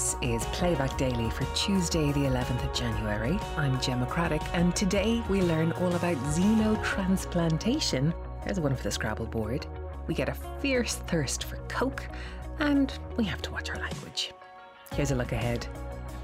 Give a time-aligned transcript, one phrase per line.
[0.00, 3.38] This is Playback Daily for Tuesday, the 11th of January.
[3.58, 8.14] I'm Gemma Craddock, and today we learn all about xenotransplantation.
[8.42, 9.66] There's one for the Scrabble board.
[10.06, 12.08] We get a fierce thirst for Coke,
[12.60, 14.32] and we have to watch our language.
[14.94, 15.66] Here's a look ahead.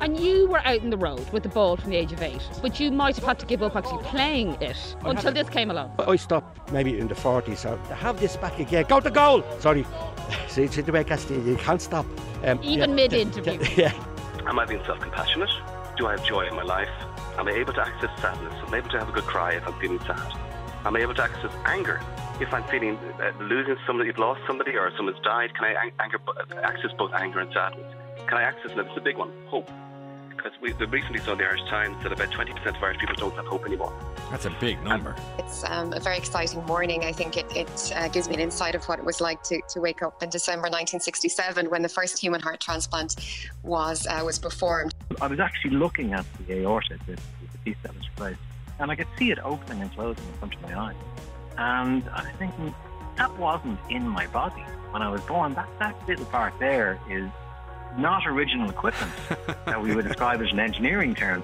[0.00, 2.40] And you were out in the road with the ball from the age of eight,
[2.62, 5.95] but you might have had to give up actually playing it until this came along.
[5.98, 9.44] I stopped maybe in the 40s, so to have this back again, go to goal!
[9.58, 9.85] Sorry,
[10.48, 12.07] see, see the way Castillo, you can't stop.
[12.44, 13.58] Um, Even yeah, mid-interview.
[13.58, 13.93] d- d- Yeah,
[14.46, 15.50] Am I being self-compassionate?
[15.96, 16.89] Do I have joy in my life?
[17.39, 18.52] Am I able to access sadness?
[18.66, 20.32] Am I able to have a good cry if I'm feeling sad?
[20.85, 22.00] Am I able to access anger
[22.40, 25.54] if I'm feeling uh, losing somebody, you've lost somebody, or someone's died?
[25.54, 26.21] Can I ang- anger,
[26.63, 27.86] access both anger and sadness?
[28.29, 29.68] Can I access, and this is a big one, hope?
[30.36, 33.14] Because we we recently saw in the Irish Times that about 20% of Irish people
[33.17, 33.92] don't have hope anymore.
[34.31, 35.14] That's a big number.
[35.39, 37.05] It's um, a very exciting morning.
[37.05, 39.60] I think it, it uh, gives me an insight of what it was like to,
[39.70, 43.16] to wake up in December 1967 when the first human heart transplant
[43.62, 44.94] was uh, was performed.
[45.20, 48.41] I was actually looking at the aorta, the, the piece that was replaced,
[48.78, 50.97] and I could see it opening and closing in front of my eyes.
[51.58, 52.75] And I was thinking,
[53.16, 55.55] that wasn't in my body when I was born.
[55.55, 57.30] That, that little part there is
[57.98, 59.12] not original equipment
[59.64, 61.42] that we would describe as an engineering term.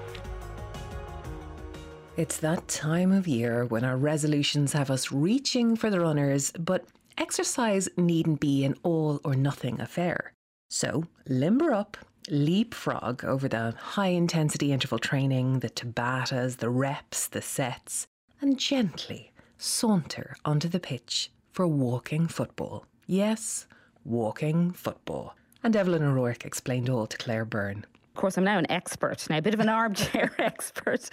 [2.15, 6.85] It's that time of year when our resolutions have us reaching for the runners, but
[7.17, 10.33] exercise needn't be an all or nothing affair.
[10.69, 11.97] So limber up,
[12.29, 18.05] leapfrog over the high intensity interval training, the Tabatas, the reps, the sets,
[18.39, 22.85] and gently saunter onto the pitch for walking football.
[23.07, 23.65] Yes,
[24.05, 25.35] walking football.
[25.65, 27.85] And Evelyn O'Rourke explained all to Claire Byrne.
[28.13, 31.09] Of course, I'm now an expert, now a bit of an armchair expert,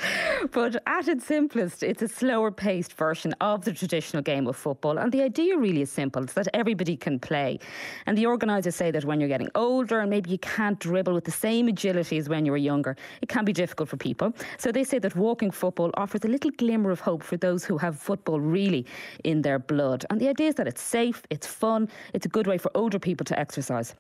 [0.51, 4.99] but at its simplest, it's a slower paced version of the traditional game of football.
[4.99, 7.59] And the idea really is simple it's that everybody can play.
[8.07, 11.25] And the organisers say that when you're getting older and maybe you can't dribble with
[11.25, 14.35] the same agility as when you were younger, it can be difficult for people.
[14.59, 17.79] So they say that walking football offers a little glimmer of hope for those who
[17.79, 18.85] have football really
[19.23, 20.05] in their blood.
[20.11, 22.99] And the idea is that it's safe, it's fun, it's a good way for older
[22.99, 23.95] people to exercise.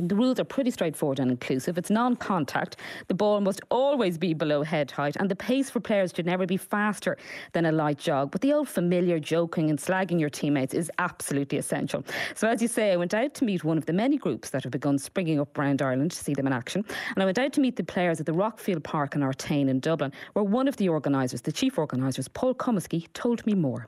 [0.00, 1.78] The rules are pretty straightforward and inclusive.
[1.78, 2.78] It's non contact.
[3.06, 6.46] The ball must always be below head height, and the pace for players should never
[6.46, 7.16] be faster
[7.52, 8.32] than a light jog.
[8.32, 12.04] But the old familiar joking and slagging your teammates is absolutely essential.
[12.34, 14.64] So, as you say, I went out to meet one of the many groups that
[14.64, 16.84] have begun springing up around Ireland to see them in action.
[17.14, 19.78] And I went out to meet the players at the Rockfield Park in Artane in
[19.78, 23.86] Dublin, where one of the organisers, the chief organisers, Paul Comiskey, told me more.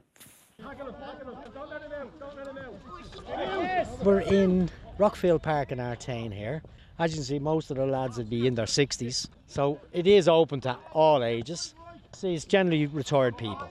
[4.04, 6.62] We're in Rockfield Park in Artane here.
[6.98, 10.06] As you can see, most of the lads would be in their 60s, so it
[10.06, 11.74] is open to all ages.
[12.14, 13.68] See, it's generally retired people.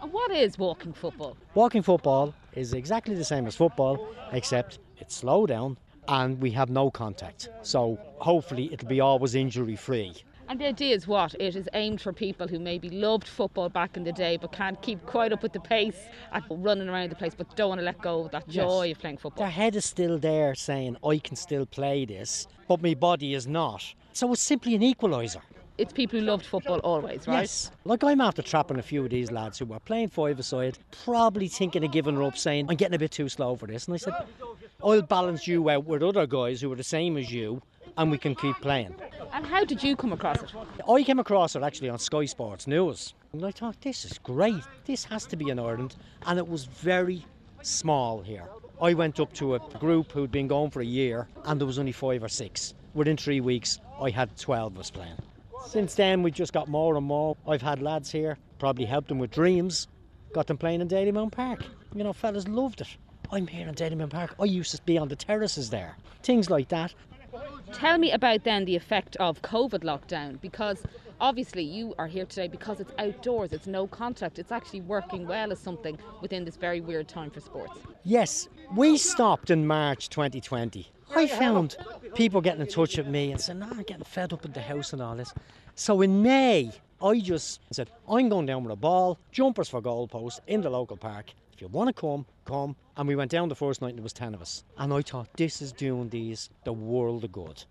[0.00, 1.36] And what is walking football?
[1.54, 6.70] Walking football is exactly the same as football, except it's slow down and we have
[6.70, 7.48] no contact.
[7.62, 10.14] So hopefully it'll be always injury free.
[10.50, 11.34] And the idea is what?
[11.38, 14.80] It is aimed for people who maybe loved football back in the day but can't
[14.80, 16.00] keep quite up with the pace
[16.32, 18.98] and running around the place but don't want to let go of that joy of
[18.98, 19.44] playing football.
[19.44, 23.46] Their head is still there saying, I can still play this, but my body is
[23.46, 23.84] not.
[24.14, 25.42] So it's simply an equaliser.
[25.76, 27.42] It's people who loved football always, right?
[27.42, 27.70] Yes.
[27.84, 31.48] Like I'm after trapping a few of these lads who were playing five aside, probably
[31.48, 33.86] thinking of giving her up, saying, I'm getting a bit too slow for this.
[33.86, 34.14] And I said,
[34.82, 37.60] I'll balance you out with other guys who are the same as you
[37.98, 38.94] and we can keep playing.
[39.32, 40.50] And how did you come across it?
[40.88, 43.14] I came across it actually on Sky Sports News.
[43.32, 44.62] And I thought, this is great.
[44.84, 45.96] This has to be in Ireland.
[46.26, 47.24] And it was very
[47.62, 48.48] small here.
[48.80, 51.78] I went up to a group who'd been going for a year and there was
[51.78, 52.74] only five or six.
[52.94, 55.16] Within three weeks, I had 12 of us playing.
[55.66, 57.36] Since then, we've just got more and more.
[57.46, 59.88] I've had lads here, probably helped them with dreams,
[60.32, 61.64] got them playing in Dalymount Park.
[61.94, 62.96] You know, fellas loved it.
[63.30, 64.34] I'm here in Dalymount Park.
[64.40, 65.96] I used to be on the terraces there.
[66.22, 66.94] Things like that.
[67.72, 70.82] Tell me about then the effect of COVID lockdown because
[71.20, 75.52] obviously you are here today because it's outdoors, it's no contact, it's actually working well
[75.52, 77.78] as something within this very weird time for sports.
[78.04, 80.88] Yes, we stopped in March 2020.
[81.14, 81.76] I found
[82.14, 84.60] people getting in touch with me and saying, "No, I'm getting fed up in the
[84.60, 85.32] house and all this."
[85.74, 86.72] So in May,
[87.02, 90.96] I just said, "I'm going down with a ball, jumpers for goalposts in the local
[90.96, 91.32] park.
[91.58, 94.04] If you want to come, come." And we went down the first night and there
[94.04, 94.62] was ten of us.
[94.76, 97.64] And I thought, this is doing these the world of good.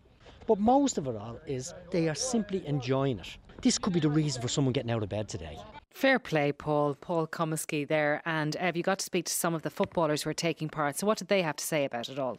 [0.46, 3.38] But most of it all is they are simply enjoying it.
[3.62, 5.58] This could be the reason for someone getting out of bed today.
[5.94, 6.96] Fair play, Paul.
[7.00, 8.22] Paul Comiskey there.
[8.26, 10.68] And uh, Ev, you got to speak to some of the footballers who are taking
[10.68, 10.98] part.
[10.98, 12.38] So, what did they have to say about it all?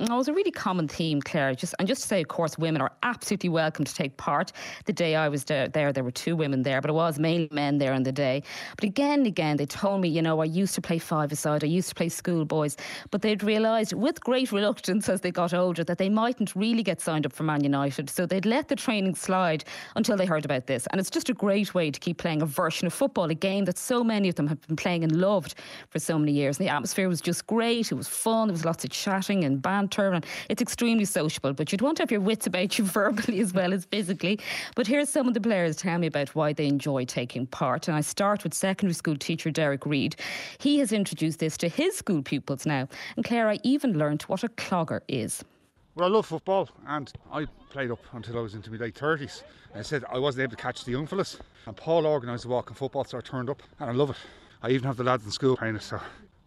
[0.00, 1.56] It was a really common theme, Claire.
[1.56, 4.52] Just and just to say, of course, women are absolutely welcome to take part.
[4.84, 7.48] The day I was there, there, there were two women there, but it was mainly
[7.50, 8.44] men there on the day.
[8.76, 11.66] But again and again, they told me, you know, I used to play five-a-side, I
[11.66, 12.76] used to play schoolboys,
[13.10, 17.00] but they'd realised with great reluctance as they got older that they mightn't really get
[17.00, 18.08] signed up for Man United.
[18.08, 19.64] So they'd let the training slide
[19.96, 20.86] until they heard about this.
[20.92, 23.64] And it's just a great way to keep playing a version of football, a game
[23.64, 25.56] that so many of them have been playing and loved
[25.90, 26.60] for so many years.
[26.60, 27.90] And the atmosphere was just great.
[27.90, 28.46] It was fun.
[28.46, 31.52] There was lots of chatting and banter and it's extremely sociable.
[31.52, 34.38] But you'd want to have your wits about you verbally as well as physically.
[34.74, 37.88] But here's some of the players tell me about why they enjoy taking part.
[37.88, 40.16] And I start with secondary school teacher Derek Reid.
[40.58, 42.88] He has introduced this to his school pupils now.
[43.16, 45.44] And Claire, I even learned what a clogger is.
[45.94, 49.42] Well, I love football and I played up until I was into my late 30s.
[49.74, 51.38] I said I wasn't able to catch the young fellas.
[51.66, 54.16] And Paul organised the walking football, so I turned up and I love it.
[54.62, 56.00] I even have the lads in school playing it, so I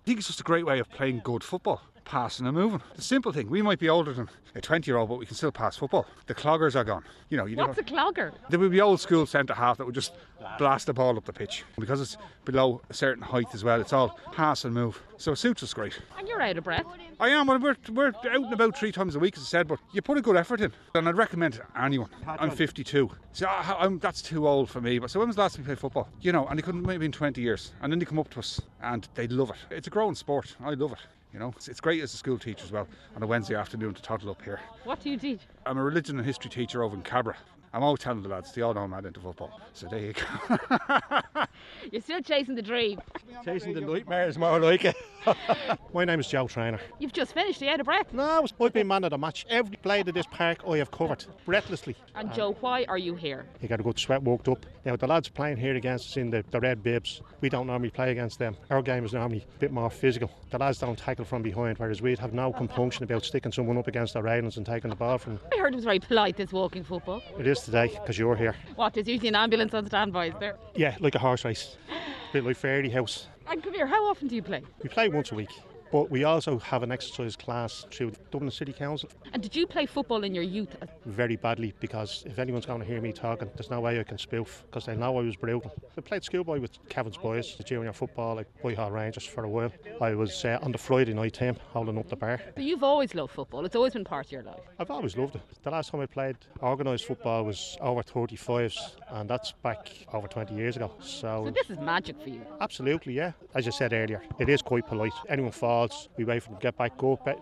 [0.06, 1.82] think it's just a great way of playing good football
[2.12, 2.82] passing and moving.
[2.98, 5.34] The simple thing, we might be older than a 20 year old, but we can
[5.34, 6.06] still pass football.
[6.28, 7.06] The cloggers are gone.
[7.30, 8.34] You know, you What's a clogger?
[8.50, 10.12] There would be old school centre half that would just
[10.58, 11.64] blast the ball up the pitch.
[11.80, 15.02] Because it's below a certain height as well, it's all pass and move.
[15.16, 15.98] So it suits us great.
[16.20, 16.86] And you're out of breath.
[17.18, 17.48] I am.
[17.48, 20.02] Well, we're, we're out and about three times a week, as I said, but you
[20.02, 20.74] put a good effort in.
[20.96, 22.10] And I'd recommend it to anyone.
[22.28, 23.10] I'm 52.
[23.32, 25.00] So I, I'm, that's too old for me.
[25.00, 26.10] But so when was the last time you played football?
[26.20, 27.72] You know, and they couldn't maybe in 20 years.
[27.82, 29.74] And then they come up to us and they love it.
[29.74, 30.58] It's a growing sport.
[30.62, 31.00] I love it.
[31.34, 33.94] You know, it's, it's great as a school teacher as well on a Wednesday afternoon
[33.94, 34.60] to toddle up here.
[34.84, 35.42] What do you teach?
[35.66, 37.38] I'm a religion and history teacher over in Cabra.
[37.74, 39.62] I'm always telling the lads, they all know I'm mad into football.
[39.74, 41.42] So there you go.
[41.92, 43.00] You're still chasing the dream.
[43.46, 44.96] Chasing the nightmares, more like it.
[45.94, 46.80] My name is Joe Trainer.
[47.00, 47.62] You've just finished.
[47.62, 48.12] Are you out of breath?
[48.12, 49.46] No, I've been man of the match.
[49.50, 51.96] Every blade of this park I have covered, breathlessly.
[52.16, 53.46] And Joe, why are you here?
[53.62, 54.66] You got a good sweat worked up.
[54.84, 57.92] Now, the lads playing here against us in the, the Red Bibs, we don't normally
[57.92, 58.58] play against them.
[58.70, 60.30] Our game is normally a bit more physical.
[60.50, 63.88] The lads don't tackle from behind, whereas we'd have no compunction about sticking someone up
[63.88, 65.44] against the railings and taking the ball from them.
[65.54, 67.22] I heard it was very polite, this walking football.
[67.40, 68.56] It is today, because you're here.
[68.76, 70.58] What, there's usually an ambulance on standby, is there?
[70.76, 71.78] Yeah, like a horse race.
[71.90, 73.26] A bit like Fairyhouse.
[73.50, 74.62] And come here, how often do you play?
[74.82, 75.50] We play once a week.
[75.92, 79.10] But we also have an exercise class through Dublin City Council.
[79.34, 80.74] And did you play football in your youth?
[81.06, 84.18] Very badly because if anyone's going to hear me talking, there's no way I can
[84.18, 85.74] spoof because they know I was brutal.
[85.98, 89.72] I played schoolboy with Kevin's boys, the junior football, like Whitehall Rangers for a while.
[90.00, 92.40] I was uh, on the Friday night team holding up the bar.
[92.56, 94.62] But you've always loved football, it's always been part of your life.
[94.80, 95.42] I've always loved it.
[95.64, 98.78] The last time I played organised football was over 35s,
[99.10, 100.94] and that's back over 20 years ago.
[101.02, 102.42] So, So this is magic for you.
[102.62, 103.34] absolutely, yeah.
[103.56, 105.12] As I said earlier, it is quite polite.
[105.28, 106.94] Anyone falls, for them to get back.
[106.98, 107.40] But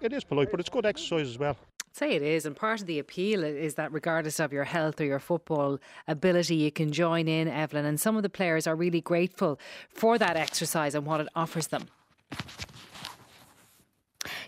[0.00, 1.56] it is polite, but it's good exercise as well.
[1.92, 5.06] Say it is, and part of the appeal is that regardless of your health or
[5.06, 7.86] your football ability, you can join in, Evelyn.
[7.86, 11.68] And some of the players are really grateful for that exercise and what it offers
[11.68, 11.86] them.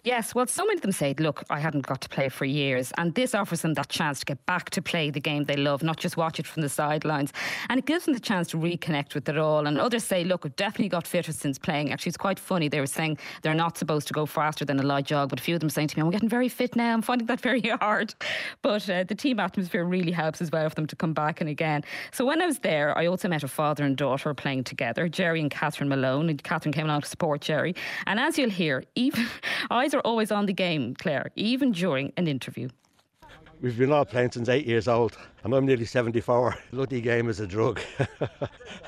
[0.08, 2.92] Yes, well, so many of them say, look, I hadn't got to play for years.
[2.96, 5.82] And this offers them that chance to get back to play the game they love,
[5.82, 7.30] not just watch it from the sidelines.
[7.68, 9.66] And it gives them the chance to reconnect with it all.
[9.66, 11.92] And others say, look, I've definitely got fitter since playing.
[11.92, 12.68] Actually, it's quite funny.
[12.68, 15.42] They were saying they're not supposed to go faster than a light jog, but a
[15.42, 16.94] few of them saying to me, I'm getting very fit now.
[16.94, 18.14] I'm finding that very hard.
[18.62, 21.50] But uh, the team atmosphere really helps as well for them to come back and
[21.50, 21.84] again.
[22.12, 25.42] So when I was there, I also met a father and daughter playing together, Jerry
[25.42, 26.30] and Catherine Malone.
[26.30, 27.74] And Catherine came along to support Jerry.
[28.06, 29.26] And as you'll hear, even
[29.70, 32.68] eyes are always on the game, Claire, even during an interview.
[33.60, 36.56] We've been all playing since eight years old, and I'm nearly 74.
[36.72, 37.80] Bloody game is a drug,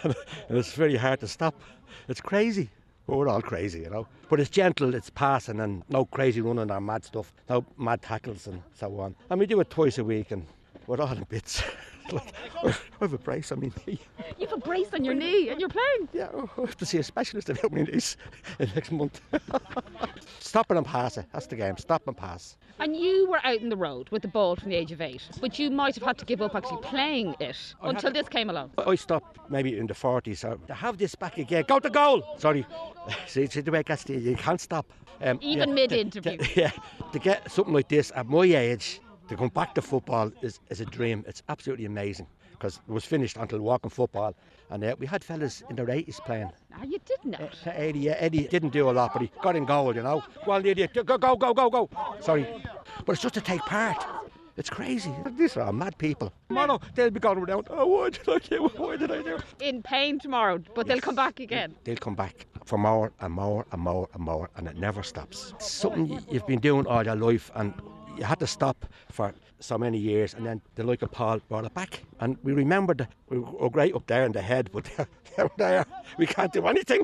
[0.02, 0.14] and
[0.50, 1.60] it's very hard to stop.
[2.08, 2.70] It's crazy.
[3.08, 4.06] We're all crazy, you know.
[4.28, 8.46] But it's gentle, it's passing, and no crazy running or mad stuff, no mad tackles
[8.46, 9.16] and so on.
[9.28, 10.46] And we do it twice a week, and
[10.86, 11.64] we're all in bits.
[12.12, 14.00] like, I have a brace on my knee.
[14.38, 16.08] You've a brace on your knee and you're playing.
[16.12, 18.16] Yeah, I have to see a specialist about my knees
[18.58, 19.20] next month.
[20.40, 21.26] Stop and pass it.
[21.32, 21.76] That's the game.
[21.76, 22.56] Stop and pass.
[22.78, 25.22] And you were out in the road with the ball from the age of eight,
[25.40, 28.48] but you might have had to give up actually playing it I until this came
[28.48, 28.70] along.
[28.78, 30.38] I stopped maybe in the 40s.
[30.38, 32.22] So to have this back again, go to goal.
[32.38, 32.66] Sorry,
[33.26, 34.86] see, see the way it gets to you, you can't stop.
[35.22, 36.38] Um, Even to- mid-interview.
[36.56, 36.70] yeah,
[37.12, 39.00] to get something like this at my age,
[39.30, 41.24] to come back to football is, is a dream.
[41.28, 44.34] It's absolutely amazing because it was finished until walking football,
[44.70, 46.50] and uh, we had fellas in their 80s playing.
[46.74, 47.56] Ah, you did not.
[47.64, 50.24] Uh, Eddie, yeah, Eddie didn't do a lot, but he got in goal, you know.
[50.44, 51.88] Go on, idiot, go, go, go, go, go.
[52.18, 52.44] Sorry,
[53.06, 54.04] but it's just to take part.
[54.56, 55.14] It's crazy.
[55.38, 56.32] These are mad people.
[56.48, 57.68] Tomorrow they'll be going around.
[57.70, 58.64] Oh, why did I do?
[58.76, 59.38] Why did I do?
[59.60, 61.76] In pain tomorrow, but they'll come back again.
[61.84, 65.54] They'll come back for more and more and more and more, and it never stops.
[65.54, 67.72] It's something you've been doing all your life, and
[68.16, 71.74] you had to stop for so many years, and then the of Paul brought it
[71.74, 72.02] back.
[72.20, 74.90] And we remembered we were great up there in the head, but
[75.56, 75.84] there
[76.18, 77.02] we can't do anything.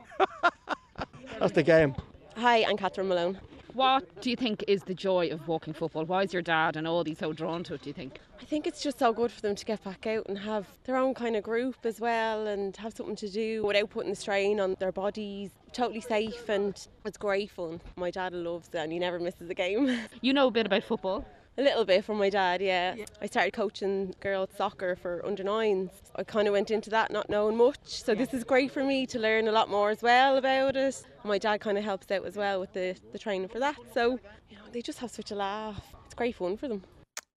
[1.39, 1.95] That's the game.
[2.37, 3.39] Hi, I'm Catherine Malone.
[3.77, 6.07] What do you think is the joy of walking football?
[6.07, 8.21] Why is your dad and all these so drawn to it, do you think?
[8.41, 10.97] I think it's just so good for them to get back out and have their
[10.97, 14.61] own kind of group as well and have something to do without putting the strain
[14.61, 15.51] on their bodies.
[15.75, 17.83] Totally safe and it's great fun.
[17.99, 19.95] My dad loves it and he never misses a game.
[20.23, 21.27] You know a bit about football?
[21.59, 22.95] A little bit from my dad, yeah.
[22.95, 23.07] yeah.
[23.23, 25.91] I started coaching girls soccer for under nines.
[26.15, 28.19] I kind of went into that not knowing much, so yeah.
[28.19, 31.03] this is great for me to learn a lot more as well about it.
[31.25, 34.19] My dad kind of helps out as well with the, the training for that, so
[34.51, 35.83] you know, they just have such a laugh.
[36.05, 36.83] It's great fun for them.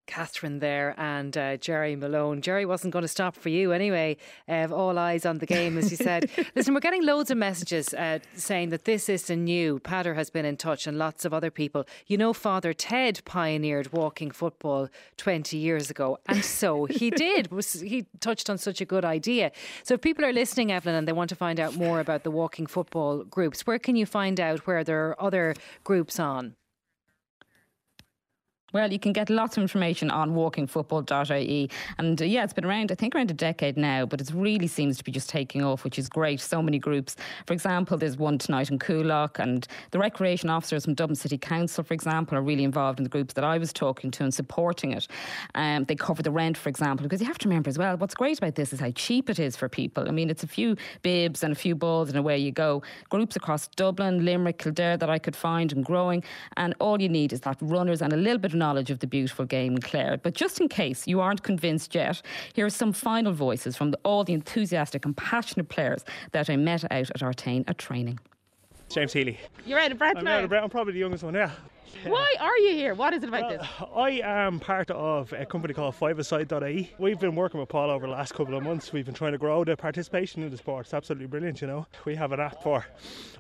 [0.10, 2.42] Catherine there and uh, Jerry Malone.
[2.42, 4.18] Jerry wasn't going to stop for you anyway.
[4.48, 6.32] Uh, all eyes on the game, as you said.
[6.56, 9.80] Listen, we're getting loads of messages uh, saying that this isn't new.
[9.80, 11.86] Patter has been in touch and lots of other people.
[12.08, 17.48] You know, Father Ted pioneered walking football 20 years ago, and so he did.
[17.80, 19.52] He touched on such a good idea.
[19.84, 22.32] So if people are listening, Evelyn, and they want to find out more about the
[22.32, 26.56] walking football groups, where can you find out where there are other groups on?
[28.72, 31.70] Well, you can get lots of information on walkingfootball.ie.
[31.98, 34.68] And uh, yeah, it's been around, I think, around a decade now, but it really
[34.68, 36.40] seems to be just taking off, which is great.
[36.40, 37.16] So many groups.
[37.48, 41.84] For example, there's one tonight in Coolock, and the recreation officers from Dublin City Council,
[41.84, 44.92] for example, are really involved in the groups that I was talking to and supporting
[44.92, 45.08] it.
[45.56, 48.16] Um, they cover the rent, for example, because you have to remember as well, what's
[48.16, 50.08] great about this is how cheap it is for people.
[50.08, 52.84] I mean, it's a few bibs and a few balls, and away you go.
[53.10, 56.24] Groups across Dublin, Limerick, Kildare that I could find and growing,
[56.58, 59.08] and all you need is that runners and a little bit of knowledge of the
[59.08, 60.18] beautiful game Claire.
[60.22, 62.22] But just in case you aren't convinced yet,
[62.54, 66.56] here are some final voices from the, all the enthusiastic and passionate players that I
[66.56, 68.20] met out at Artane at training.
[68.90, 69.40] James Healy.
[69.66, 70.38] You're out of breath I'm now.
[70.38, 70.64] out of breath.
[70.64, 71.52] I'm probably the youngest one, yeah.
[72.04, 72.94] Why are you here?
[72.94, 73.68] What is it about well, this?
[73.96, 76.94] I am part of a company called Fiveaside.ie.
[76.98, 78.94] We've been working with Paul over the last couple of months.
[78.94, 80.86] We've been trying to grow the participation in the sport.
[80.86, 81.88] It's absolutely brilliant, you know.
[82.06, 82.86] We have an app for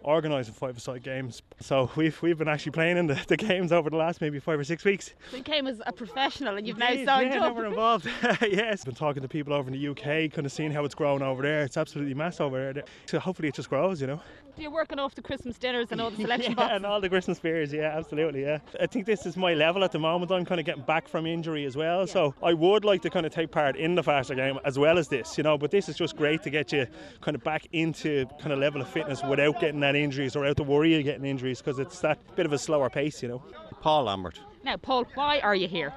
[0.03, 1.41] organising five-a-side games.
[1.61, 4.59] So we've we've been actually playing in the, the games over the last maybe five
[4.59, 5.13] or six weeks.
[5.31, 7.51] So you came as a professional and you've now signed yeah, up.
[7.55, 8.09] Yeah, we're involved.
[8.41, 11.21] yes, been talking to people over in the UK, kind of seeing how it's grown
[11.21, 11.63] over there.
[11.63, 12.83] It's absolutely massive over there.
[13.05, 14.21] So hopefully it just grows, you know.
[14.59, 16.75] You're working off the Christmas dinners and all the selection yeah, boxes.
[16.75, 17.71] and all the Christmas beers.
[17.71, 18.41] Yeah, absolutely.
[18.41, 20.31] Yeah, I think this is my level at the moment.
[20.31, 22.13] I'm kind of getting back from injury as well, yeah.
[22.13, 24.97] so I would like to kind of take part in the faster game as well
[24.97, 25.57] as this, you know.
[25.57, 26.87] But this is just great to get you
[27.21, 30.57] kind of back into kind of level of fitness without getting that injuries or out
[30.57, 33.43] the worry of getting injuries because it's that bit of a slower pace, you know.
[33.81, 34.39] Paul Lambert.
[34.63, 35.93] Now, Paul, why are you here?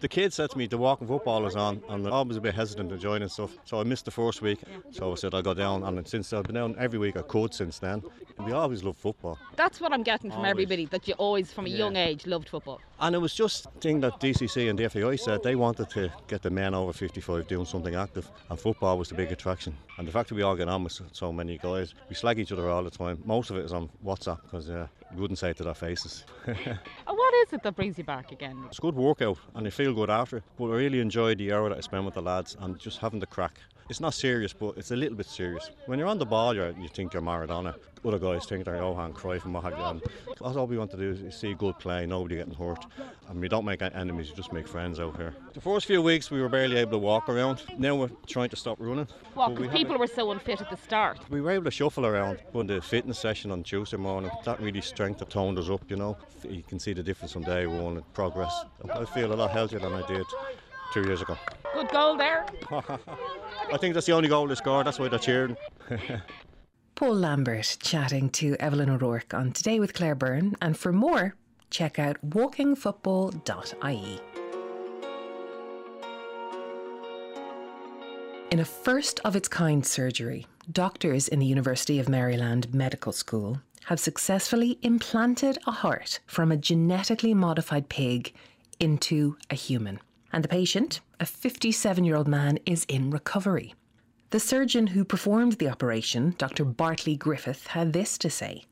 [0.00, 2.54] The kids said to me the walking football is on, and I was a bit
[2.54, 3.56] hesitant to join and stuff.
[3.64, 4.60] So I missed the first week,
[4.90, 7.54] so I said I'll go down, and since I've been down every week I could
[7.54, 8.02] since then.
[8.38, 9.38] We always loved football.
[9.54, 10.50] That's what I'm getting from always.
[10.50, 11.76] everybody that you always, from a yeah.
[11.76, 12.80] young age, loved football.
[13.00, 16.12] And it was just a thing that DCC and the FAI said they wanted to
[16.26, 19.76] get the men over 55 doing something active, and football was the big attraction.
[19.98, 22.50] And the fact that we all get on with so many guys, we slag each
[22.50, 23.22] other all the time.
[23.24, 26.24] Most of it is on WhatsApp because uh, we wouldn't say it to their faces.
[27.24, 28.64] what is it that brings you back again?
[28.66, 30.42] It's a good workout and you feel good after.
[30.58, 33.20] But I really enjoyed the hour that I spent with the lads and just having
[33.20, 33.60] the crack.
[33.90, 35.70] It's not serious, but it's a little bit serious.
[35.86, 37.74] When you're on the ball, you you think you're Maradona.
[38.02, 39.84] Other guys think they're Johan Cruyff and what have you.
[39.84, 40.02] And
[40.40, 42.84] all we want to do is see good play, nobody getting hurt.
[43.28, 45.34] And we don't make enemies, we just make friends out here.
[45.54, 47.62] The first few weeks we were barely able to walk around.
[47.78, 49.08] Now we're trying to stop running.
[49.34, 51.18] Well, because people were so unfit at the start.
[51.30, 52.38] We were able to shuffle around.
[52.52, 56.16] But the fitness session on Tuesday morning, that really strengthened, toned us up, you know.
[56.42, 58.54] You can see the difference from day one, progress.
[58.92, 60.26] I feel a lot healthier than I did
[60.94, 61.36] two years ago.
[61.74, 62.46] Good goal there.
[62.70, 64.86] I think that's the only goal they scored.
[64.86, 65.56] That's why they're cheering.
[66.94, 70.54] Paul Lambert chatting to Evelyn O'Rourke on Today with Claire Byrne.
[70.62, 71.34] And for more,
[71.68, 74.20] check out walkingfootball.ie.
[78.52, 83.60] In a first of its kind surgery, doctors in the University of Maryland Medical School
[83.86, 88.32] have successfully implanted a heart from a genetically modified pig
[88.78, 89.98] into a human
[90.34, 93.72] and the patient, a 57 year old man, is in recovery.
[94.30, 96.64] The surgeon who performed the operation, Dr.
[96.64, 98.64] Bartley Griffith, had this to say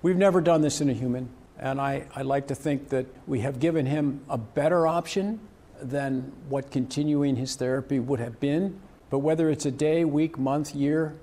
[0.00, 3.40] We've never done this in a human, and I, I like to think that we
[3.40, 5.40] have given him a better option
[5.82, 8.78] than what continuing his therapy would have been.
[9.10, 11.16] But whether it's a day, week, month, year,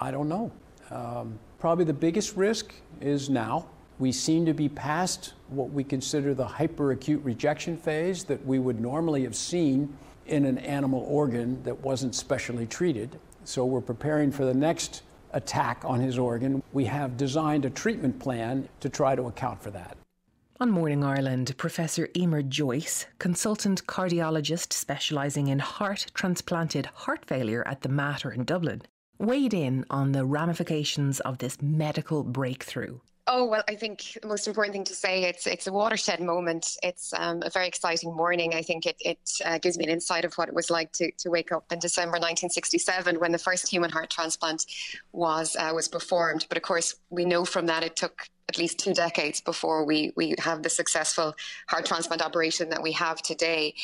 [0.00, 0.50] I don't know.
[0.90, 6.34] Um, probably the biggest risk is now we seem to be past what we consider
[6.34, 11.80] the hyperacute rejection phase that we would normally have seen in an animal organ that
[11.80, 13.18] wasn't specially treated.
[13.44, 16.62] So we're preparing for the next attack on his organ.
[16.72, 19.96] We have designed a treatment plan to try to account for that.
[20.58, 27.82] On Morning Ireland, Professor Emer Joyce, consultant cardiologist specialising in heart transplanted heart failure at
[27.82, 28.82] the Mater in Dublin,
[29.18, 32.98] weighed in on the ramifications of this medical breakthrough.
[33.28, 36.76] Oh well, I think the most important thing to say it's it's a watershed moment.
[36.84, 38.54] It's um, a very exciting morning.
[38.54, 41.10] I think it it uh, gives me an insight of what it was like to,
[41.10, 44.66] to wake up in December 1967 when the first human heart transplant
[45.10, 46.46] was uh, was performed.
[46.48, 50.12] But of course, we know from that it took at least two decades before we
[50.14, 51.34] we have the successful
[51.66, 53.74] heart transplant operation that we have today.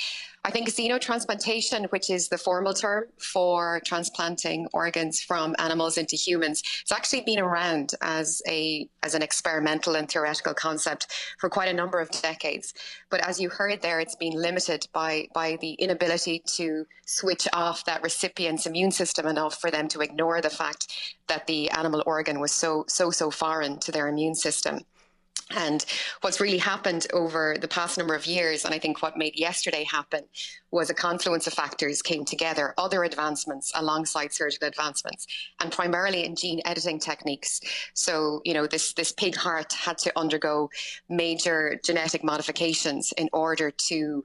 [0.45, 6.63] I think xenotransplantation, which is the formal term for transplanting organs from animals into humans,
[6.81, 11.07] it's actually been around as a as an experimental and theoretical concept
[11.39, 12.75] for quite a number of decades.
[13.09, 17.85] But as you heard there, it's been limited by by the inability to switch off
[17.85, 20.89] that recipient's immune system enough for them to ignore the fact
[21.29, 24.81] that the animal organ was so so so foreign to their immune system.
[25.51, 25.85] And
[26.21, 29.85] what's really happened over the past number of years, and I think what made yesterday
[29.85, 30.25] happen,
[30.71, 35.27] was a confluence of factors came together, other advancements alongside surgical advancements,
[35.61, 37.61] and primarily in gene editing techniques.
[37.95, 40.71] So, you know, this, this pig heart had to undergo
[41.09, 44.25] major genetic modifications in order to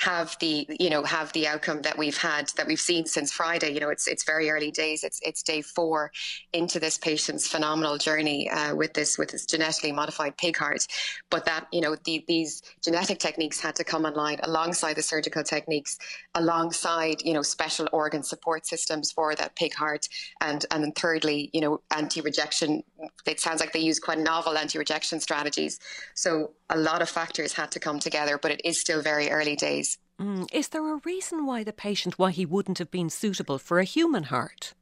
[0.00, 3.72] have the you know have the outcome that we've had that we've seen since Friday.
[3.72, 5.02] You know, it's it's very early days.
[5.04, 6.12] It's it's day four
[6.52, 10.86] into this patient's phenomenal journey uh, with this with this genetically modified pig heart.
[11.30, 15.42] But that you know the, these genetic techniques had to come online alongside the surgical
[15.42, 15.98] techniques,
[16.34, 20.08] alongside you know special organ support systems for that pig heart,
[20.42, 22.82] and and then thirdly you know anti-rejection.
[23.26, 25.78] It sounds like they use quite novel anti-rejection strategies.
[26.14, 29.56] So a lot of factors had to come together, but it is still very early
[29.56, 29.98] days.
[30.20, 30.48] Mm.
[30.52, 33.84] Is there a reason why the patient, why he wouldn't have been suitable for a
[33.84, 34.74] human heart?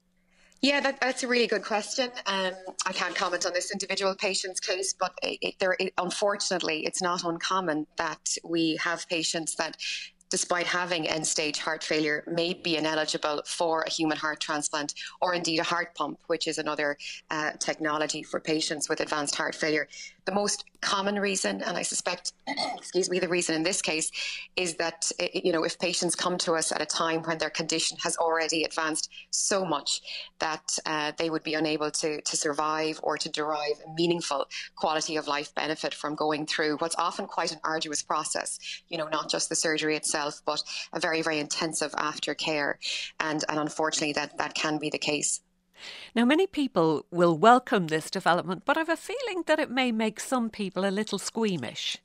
[0.62, 2.11] Yeah, that, that's a really good question.
[2.25, 2.53] Um,
[2.87, 7.03] I can't comment on this individual patient's case, but it, it, there, it, unfortunately, it's
[7.03, 9.76] not uncommon that we have patients that
[10.35, 15.33] despite having end stage heart failure, may be ineligible for a human heart transplant or
[15.33, 16.97] indeed a heart pump, which is another
[17.31, 19.87] uh, technology for patients with advanced heart failure.
[20.26, 22.33] The most common reason, and I suspect,
[22.76, 24.11] excuse me, the reason in this case
[24.57, 27.99] is that, you know, if patients come to us at a time when their condition
[28.02, 30.00] has already advanced so much
[30.38, 35.16] that uh, they would be unable to, to survive or to derive a meaningful quality
[35.16, 38.58] of life benefit from going through what's often quite an arduous process,
[38.89, 42.75] you know, not just the surgery itself, but a very, very intensive aftercare.
[43.21, 45.41] And, and unfortunately, that, that can be the case.
[46.15, 50.21] Now, many people will welcome this development, but I've a feeling that it may make
[50.21, 51.99] some people a little squeamish.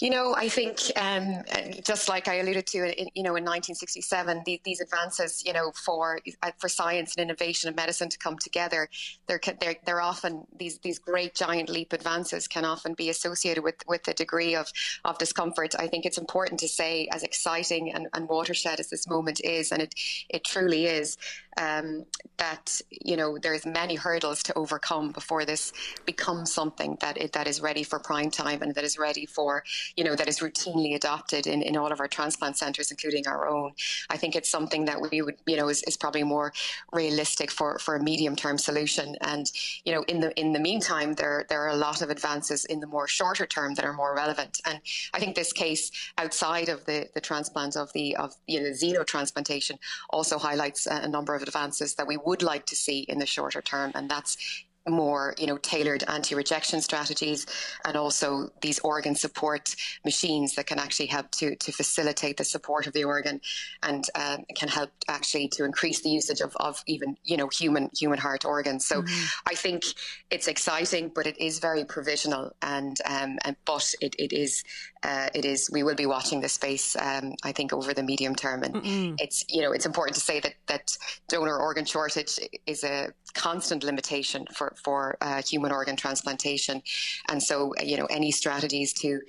[0.00, 1.42] You know, I think um,
[1.84, 5.72] just like I alluded to, in, you know, in 1967, the, these advances, you know,
[5.72, 8.88] for uh, for science and innovation and medicine to come together,
[9.26, 13.74] they're, they're they're often these these great giant leap advances can often be associated with
[13.88, 14.68] with a degree of
[15.04, 15.74] of discomfort.
[15.76, 19.72] I think it's important to say, as exciting and, and watershed as this moment is,
[19.72, 19.94] and it
[20.28, 21.16] it truly is
[21.58, 22.04] um,
[22.38, 25.72] that you know there's many hurdles to overcome before this
[26.06, 29.64] becomes something that it, that is ready for prime time and that is ready for
[29.96, 33.48] you know that is routinely adopted in, in all of our transplant centres, including our
[33.48, 33.72] own.
[34.08, 36.52] I think it's something that we would you know is, is probably more
[36.92, 39.16] realistic for, for a medium term solution.
[39.22, 39.50] And
[39.84, 42.78] you know in the in the meantime, there there are a lot of advances in
[42.78, 44.60] the more shorter term that are more relevant.
[44.64, 44.80] And
[45.12, 49.78] I think this case outside of the the transplant of the of you know xenotransplantation
[50.10, 53.62] also highlights a number of advances that we would like to see in the shorter
[53.62, 54.36] term, and that's
[54.88, 57.46] more you know tailored anti-rejection strategies
[57.84, 62.86] and also these organ support machines that can actually help to to facilitate the support
[62.86, 63.40] of the organ
[63.82, 67.90] and um, can help actually to increase the usage of, of even you know human
[67.96, 69.24] human heart organs so mm-hmm.
[69.46, 69.82] I think
[70.30, 74.64] it's exciting but it is very provisional and, um, and but it, it is
[75.02, 78.34] uh, it is we will be watching this space um, I think over the medium
[78.34, 80.96] term and mm it's you know it's important to say that that
[81.28, 86.82] donor organ shortage is a constant limitation for for uh, human organ transplantation,
[87.28, 89.20] and so you know any strategies to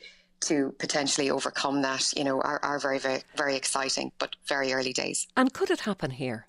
[0.41, 4.93] to potentially overcome that, you know, are, are very, very, very exciting, but very early
[4.93, 5.27] days.
[5.35, 6.47] And could it happen here?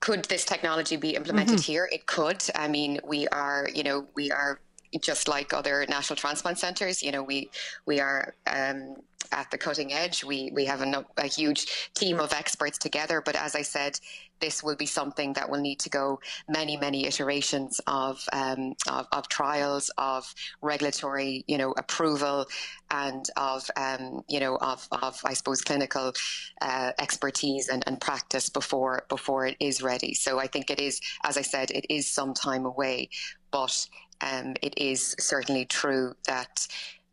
[0.00, 1.72] Could this technology be implemented mm-hmm.
[1.72, 1.88] here?
[1.90, 2.44] It could.
[2.54, 4.60] I mean, we are, you know, we are
[5.00, 7.02] just like other national transplant centres.
[7.02, 7.50] You know, we
[7.86, 8.96] we are um,
[9.32, 10.24] at the cutting edge.
[10.24, 13.20] We we have a, a, huge team of experts together.
[13.20, 13.98] But as I said,
[14.40, 19.06] this will be something that will need to go many, many iterations of, um, of,
[19.12, 22.46] of, trials, of regulatory, you know, approval,
[22.90, 26.12] and of, um, you know, of, of, I suppose, clinical
[26.60, 30.14] uh, expertise and, and practice before before it is ready.
[30.14, 33.08] So I think it is, as I said, it is some time away,
[33.50, 33.88] but
[34.24, 36.66] um, it is certainly true that.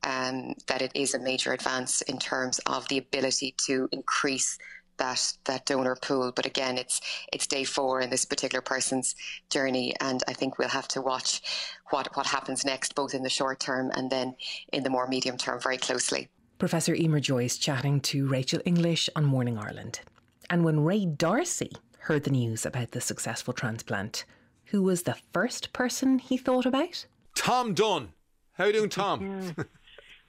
[0.04, 4.58] Um, that it is a major advance in terms of the ability to increase
[5.02, 6.32] that that donor pool.
[6.36, 7.02] But again, it's
[7.34, 9.16] it's day four in this particular person's
[9.50, 11.42] journey, and I think we'll have to watch
[11.90, 14.36] what what happens next, both in the short term and then
[14.74, 16.30] in the more medium term, very closely.
[16.58, 20.02] Professor Emer Joyce chatting to Rachel English on Morning Ireland.
[20.50, 24.26] And when Ray D'Arcy heard the news about the successful transplant,
[24.66, 27.06] who was the first person he thought about?
[27.36, 28.10] Tom Dunn.
[28.54, 29.56] How you doing, Tom?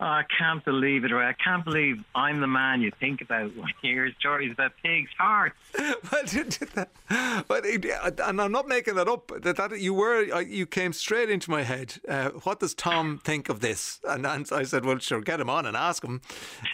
[0.03, 1.27] Oh, I can't believe it, Ray.
[1.27, 5.12] I can't believe I'm the man you think about when you hear stories about pigs'
[5.16, 5.55] hearts.
[7.47, 9.31] but and I'm not making that up.
[9.42, 12.01] That, that you were, you came straight into my head.
[12.09, 14.01] Uh, what does Tom think of this?
[14.03, 16.21] And, and, I said, well, sure, get him on and ask him.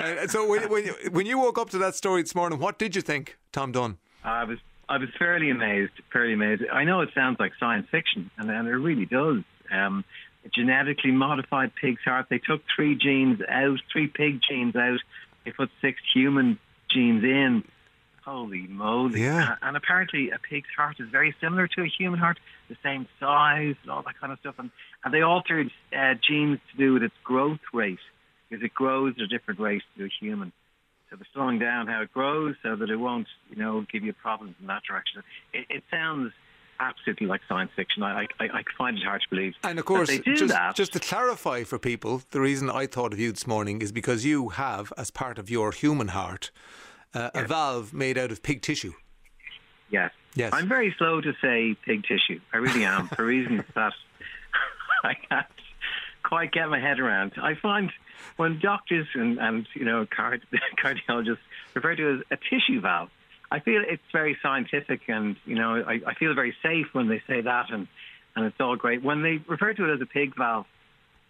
[0.01, 2.79] Uh, so when, when, you, when you woke up to that story this morning, what
[2.79, 3.99] did you think, Tom Dunn?
[4.25, 6.63] I was I was fairly amazed, fairly amazed.
[6.73, 9.43] I know it sounds like science fiction, and, and it really does.
[9.71, 10.05] Um,
[10.55, 12.27] genetically modified pig's heart.
[12.31, 15.01] They took three genes out, three pig genes out.
[15.45, 16.59] They put six human
[16.91, 17.65] genes in.
[18.25, 19.23] Holy moly!
[19.23, 19.57] Yeah.
[19.63, 23.75] And apparently, a pig's heart is very similar to a human heart, the same size,
[23.91, 24.57] all that kind of stuff.
[24.59, 24.71] And,
[25.03, 27.99] and they altered uh, genes to do with its growth rate
[28.49, 30.53] because it grows at a different rate to a human.
[31.11, 34.13] So they're slowing down how it grows so that it won't, you know, give you
[34.13, 35.23] problems in that direction.
[35.53, 36.33] It, it sounds
[36.81, 38.03] absolutely like science fiction.
[38.03, 39.55] I, I, I find it hard to believe.
[39.65, 40.75] And of course, just, that.
[40.75, 44.25] just to clarify for people, the reason I thought of you this morning is because
[44.25, 46.51] you have, as part of your human heart,
[47.15, 47.45] uh, yes.
[47.45, 48.93] a valve made out of pig tissue.
[49.91, 50.11] Yes.
[50.35, 50.53] Yes.
[50.53, 52.41] I'm very slow to say pig tissue.
[52.53, 53.93] I really am, for reasons that
[55.05, 55.47] I can't
[56.23, 57.33] quite get my head around.
[57.41, 57.91] I find
[58.37, 60.47] when doctors and, and you know card,
[60.83, 61.39] cardiologists
[61.75, 63.11] refer to it as a tissue valve,
[63.51, 67.23] I feel it's very scientific, and you know, I, I feel very safe when they
[67.27, 67.89] say that, and
[68.37, 69.03] and it's all great.
[69.03, 70.67] When they refer to it as a pig valve,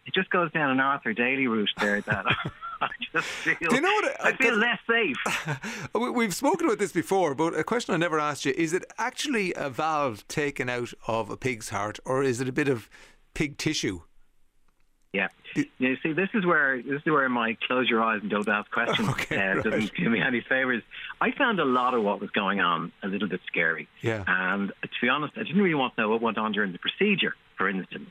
[0.06, 2.00] it just goes down an Arthur Daley route there.
[2.00, 2.26] That
[2.80, 3.56] I just feel.
[3.60, 4.20] Do you know what?
[4.20, 5.88] I, I feel less safe.
[5.94, 9.54] We've spoken about this before, but a question I never asked you: Is it actually
[9.54, 12.90] a valve taken out of a pig's heart, or is it a bit of
[13.34, 14.00] pig tissue?
[15.12, 15.28] Yeah.
[15.54, 18.70] You see, this is where this is where my close your eyes and don't ask
[18.70, 19.64] questions okay, uh, right.
[19.64, 20.82] doesn't do me any favors.
[21.20, 23.88] I found a lot of what was going on a little bit scary.
[24.02, 24.22] Yeah.
[24.26, 26.78] And to be honest, I didn't really want to know what went on during the
[26.78, 27.34] procedure.
[27.56, 28.10] For instance,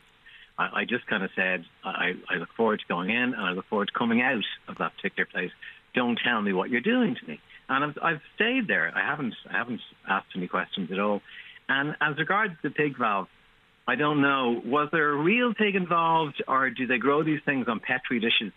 [0.58, 3.52] I, I just kind of said, I, I look forward to going in, and I
[3.52, 5.52] look forward to coming out of that particular place.
[5.94, 7.40] Don't tell me what you're doing to me.
[7.70, 8.92] And I've, I've stayed there.
[8.96, 11.22] I haven't I haven't asked any questions at all.
[11.70, 13.28] And as regards the pig valve,
[13.88, 14.62] I don't know.
[14.66, 18.52] Was there a real pig involved, or do they grow these things on petri dishes?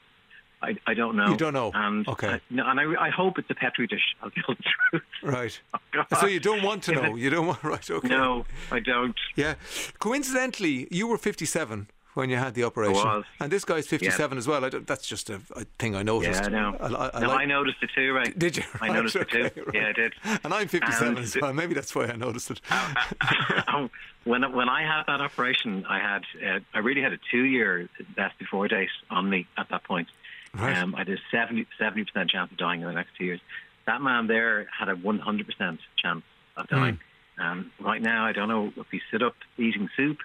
[0.63, 1.31] I, I don't know.
[1.31, 1.71] You don't know.
[1.73, 2.29] And okay.
[2.35, 4.15] I, no, and I, I hope it's a petri dish.
[4.23, 5.03] I'll tell the truth.
[5.23, 5.61] Right.
[5.75, 7.15] Oh, so you don't want to know.
[7.15, 7.63] You don't want.
[7.65, 7.91] Right.
[7.91, 8.09] Okay.
[8.09, 9.17] No, I don't.
[9.37, 9.55] Yeah.
[9.99, 14.69] Coincidentally, you were 57 when you had the operation, and this guy's 57 as well.
[14.69, 16.41] That's just a, a, thing I noticed.
[16.41, 16.77] Yeah, I know.
[16.81, 18.37] I, I, I no, like, I noticed it too, right?
[18.39, 18.63] Did you?
[18.81, 19.65] I noticed okay, it too.
[19.65, 19.75] right.
[19.75, 20.15] Yeah, I did.
[20.45, 21.53] And I'm 57 And as well.
[21.53, 22.61] Maybe that's why I noticed it.
[24.25, 27.89] when when I had that operation, I had uh, I really had a two year
[28.17, 30.09] best before date on me at that point.
[30.53, 30.77] Right.
[30.77, 33.41] Um, I did 70 percent chance of dying in the next two years.
[33.87, 36.25] That man there had a one hundred percent chance
[36.57, 36.99] of dying.
[37.39, 40.19] Um, right now, I don't know if he sit up eating soup.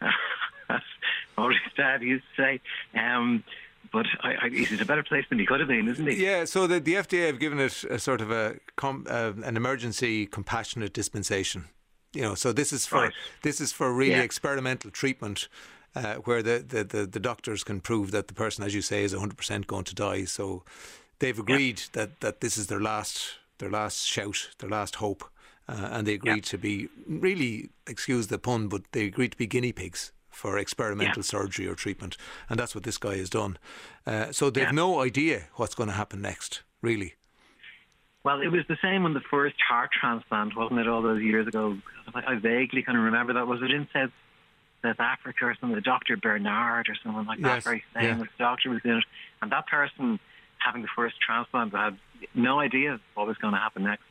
[0.68, 0.84] That's
[1.36, 2.60] what his dad used to say.
[2.98, 3.44] Um,
[3.92, 6.22] but I, I, he's in a better place than he could have been, isn't he?
[6.24, 9.56] Yeah, so the, the FDA have given it a sort of a com, uh, an
[9.56, 11.66] emergency compassionate dispensation.
[12.12, 13.12] You know, so this is for Right.
[13.42, 14.22] this is for really Yeah.
[14.22, 15.48] experimental treatment.
[15.96, 19.02] Uh, where the, the, the, the doctors can prove that the person, as you say,
[19.02, 20.24] is 100% going to die.
[20.26, 20.62] So
[21.18, 25.24] they've agreed that, that this is their last their last shout, their last hope.
[25.66, 29.46] Uh, and they agreed to be, really, excuse the pun, but they agreed to be
[29.46, 32.16] guinea pigs for experimental surgery or treatment.
[32.48, 33.58] And that's what this guy has done.
[34.06, 34.70] Uh, so they've Yeah.
[34.70, 37.14] no idea what's going to happen next, really.
[38.22, 41.46] Well, it was the same when the first heart transplant, wasn't it, all those years
[41.48, 41.76] ago?
[42.14, 43.46] I vaguely kind of remember that.
[43.48, 44.10] Was it in South,
[44.82, 45.74] South Africa or something?
[45.74, 46.16] The Dr.
[46.16, 48.00] Bernard or someone like that, Yes, very yeah.
[48.14, 49.04] famous doctor was in it.
[49.42, 50.20] And that person
[50.58, 51.98] having the first transplant had
[52.34, 54.04] no idea what was going to happen next.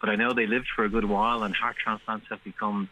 [0.00, 2.88] But I know they lived for a good while, and heart transplants have become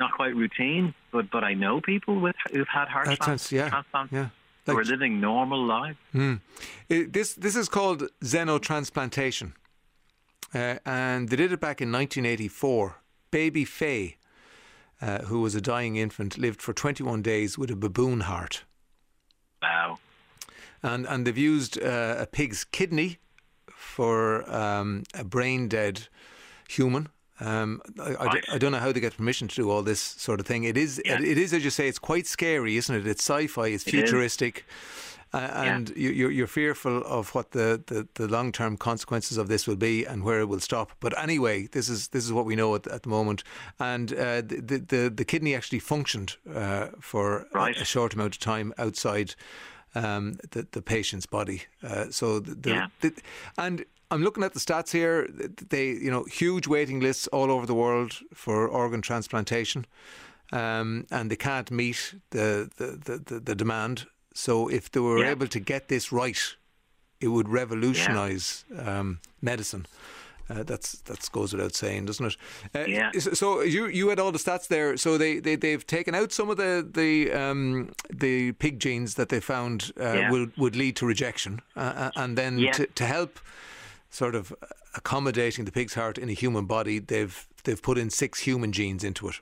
[0.00, 0.94] not quite routine.
[1.12, 4.28] But but I know people with who've had heart That trans- yeah, transplants yeah.
[4.66, 5.98] who are living normal lives.
[6.14, 6.40] Mm.
[6.88, 9.52] It, this this is called xenotransplantation,
[10.54, 12.96] uh, and they did it back in 1984.
[13.30, 14.16] Baby Fae,
[15.02, 18.64] uh, who was a dying infant, lived for 21 days with a baboon heart,
[19.62, 19.98] Wow.
[20.82, 23.18] and and they've used uh, a pig's kidney
[23.74, 26.08] for um, a brain dead
[26.68, 27.08] human.
[27.40, 30.40] Um, I, I, I don't know how they get permission to do all this sort
[30.40, 30.64] of thing.
[30.64, 33.06] It is, it, it is, as you say, it's quite scary, isn't it?
[33.06, 34.00] It's sci-fi, it's It is.
[34.00, 34.64] futuristic,
[35.34, 36.10] uh, and yeah.
[36.10, 40.04] you, you're fearful of what the, the, the long term consequences of this will be
[40.04, 40.92] and where it will stop.
[41.00, 43.42] But anyway, this is this is what we know at, at the moment,
[43.78, 47.76] and uh, the, the the kidney actually functioned uh, for right.
[47.76, 49.34] a, a, short amount of time outside.
[49.94, 52.86] Um, the the patient's body, uh, so the, yeah.
[53.00, 53.14] the,
[53.56, 55.28] and I'm looking at the stats here.
[55.68, 59.86] They, you know, huge waiting lists all over the world for organ transplantation,
[60.52, 64.06] um, and they can't meet the, the, the, the, demand.
[64.32, 65.30] So if they were yeah.
[65.30, 66.38] able to get this right,
[67.20, 69.00] it would revolutionise yeah.
[69.00, 69.86] um, medicine.
[70.48, 72.36] Uh, that's that goes without saying, doesn't it?
[72.72, 73.10] Uh, yeah.
[73.18, 74.96] So you you had all the stats there.
[74.96, 79.28] So they, they they've taken out some of the the um, the pig genes that
[79.28, 80.30] they found uh, yeah.
[80.30, 82.70] will would lead to rejection, uh, uh, and then yeah.
[82.72, 83.40] to, to help
[84.16, 88.10] sort of uh, accommodating the pig's heart in a human body, they've they've put in
[88.10, 89.40] six human genes into it.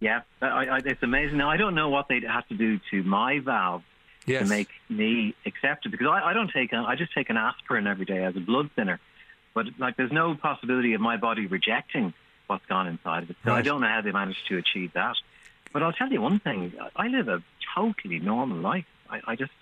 [0.00, 1.38] Yeah, I, I, it's amazing.
[1.38, 3.82] Now I don't know what they'd have to do to my valve
[4.26, 4.42] yes.
[4.42, 7.86] to make me accept it because I, I don't take I just take an aspirin
[7.86, 9.00] every day as a blood thinner,
[9.54, 12.12] but like there's no possibility of my body rejecting
[12.48, 13.36] what's gone inside of it.
[13.44, 13.58] So right.
[13.58, 15.16] I don't know how they managed to achieve that.
[15.72, 17.42] But I'll tell you one thing: I live a
[17.76, 18.86] totally normal life.
[19.08, 19.52] I, I just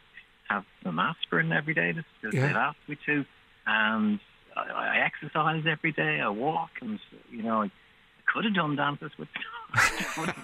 [0.48, 2.46] have some aspirin every day because yeah.
[2.46, 3.24] they've asked me to
[3.66, 4.20] and
[4.56, 6.20] I, I exercise every day.
[6.20, 6.98] I walk, and
[7.30, 7.70] you know, I
[8.26, 9.28] could have done dances, but
[10.16, 10.36] wouldn't,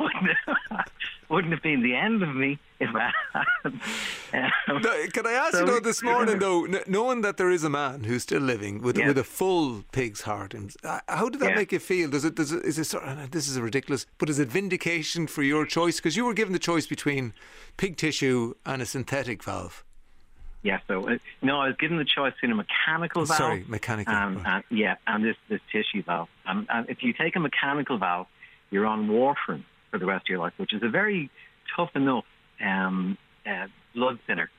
[0.00, 0.38] wouldn't,
[1.28, 3.72] wouldn't have been the end of me if I had.
[4.34, 7.64] Um, no, can I ask so, you though this morning though, knowing that there is
[7.64, 10.54] a man who's still living with with a full pig's heart,
[11.08, 11.56] how did that yeah.
[11.56, 12.10] make you feel?
[12.10, 15.26] Does it does it is it sort of, this is ridiculous, but is it vindication
[15.26, 17.34] for your choice because you were given the choice between
[17.76, 19.84] pig tissue and a synthetic valve?
[20.62, 23.38] Yeah, so uh, no, I was given the choice between a mechanical valve.
[23.38, 24.14] Sorry, mechanical.
[24.14, 24.64] Um, right.
[24.70, 26.28] yeah, and this this tissue valve.
[26.46, 28.28] Um, and if you take a mechanical valve,
[28.70, 31.30] you're on warfarin for the rest of your life, which is a very
[31.76, 32.24] tough enough
[32.64, 34.50] um, uh, blood thinner,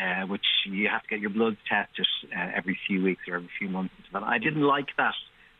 [0.00, 3.50] uh, which you have to get your bloods tested uh, every few weeks or every
[3.58, 3.94] few months.
[4.14, 5.14] I didn't like that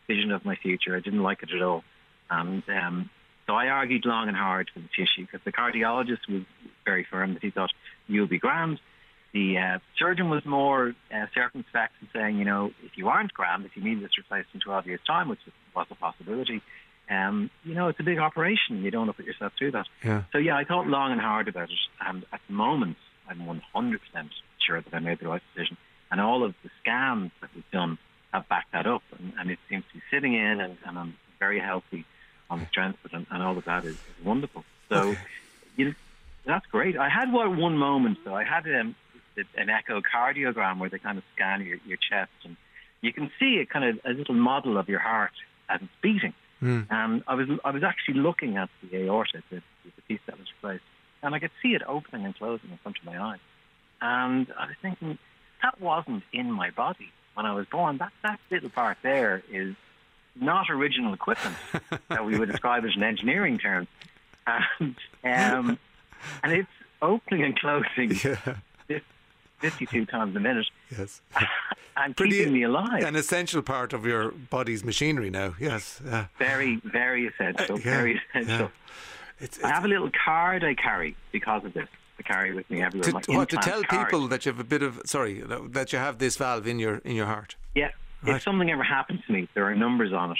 [0.07, 0.96] vision of my future.
[0.96, 1.85] I didn't like it at all,
[2.31, 3.11] and um,
[3.46, 6.44] so I argued long and hard for the tissue because the cardiologist was
[6.87, 7.70] very firm that he thought
[8.09, 8.81] you'll be grand
[9.33, 13.64] the uh, surgeon was more uh, circumspect in saying, you know, if you aren't grand,
[13.64, 15.40] if you need this replaced in 12 years' time, which
[15.75, 16.62] was a possibility,
[17.11, 18.83] um, you know, it's a big operation.
[18.83, 19.87] You don't want to put yourself through that.
[20.05, 20.23] Yeah.
[20.33, 21.79] So, yeah, I thought long and hard about it.
[22.07, 22.97] And at the moment,
[23.29, 23.99] I'm 100%
[24.66, 25.77] sure that I made the right decision.
[26.11, 27.99] And all of the scans that we've done
[28.33, 29.03] have backed that up.
[29.18, 32.05] And, and it seems to be sitting in, and, and I'm very healthy
[32.51, 33.16] on the strength of it.
[33.16, 34.64] And, and all of that is, is wonderful.
[34.88, 35.18] So, okay.
[35.77, 35.95] you know,
[36.45, 36.97] that's great.
[36.99, 38.35] I had one, one moment, though.
[38.35, 38.95] I had um,
[39.57, 42.57] an echocardiogram where they kind of scan your, your chest and
[43.03, 45.33] you can see a kind of a little model of your heart
[45.69, 46.33] as it's beating.
[46.62, 46.87] Mm.
[46.91, 50.47] And I was I was actually looking at the aorta, the, the piece that was
[50.57, 50.85] replaced,
[51.23, 53.41] and I could see it opening and closing in front of my eyes.
[54.01, 55.19] And I was thinking
[55.62, 57.99] that wasn't in my body when I was born.
[57.99, 59.75] That that little part there is
[60.37, 61.57] not original equipment
[62.09, 63.88] that we would describe as an engineering term,
[64.47, 65.79] and um,
[66.45, 66.69] and it's
[67.03, 68.21] opening and closing.
[68.25, 68.55] Yeah
[69.62, 70.66] 52 times a minute.
[70.90, 71.22] Yes.
[71.96, 73.05] and Pretty keeping me alive.
[73.05, 76.01] An essential part of your body's machinery now, yes.
[76.01, 77.77] Uh, very, very essential.
[77.77, 78.59] Uh, yeah, very essential.
[78.59, 78.68] Yeah.
[79.40, 81.88] It's, it's, I have a little card I carry because of this.
[82.18, 83.20] I carry with me everywhere.
[83.22, 84.07] To, what, to tell card.
[84.09, 86.96] people that you have a bit of, sorry, that you have this valve in your,
[86.98, 87.57] in your heart?
[87.75, 87.90] Yeah.
[88.22, 88.37] Right.
[88.37, 90.38] If something ever happens to me, there are numbers on it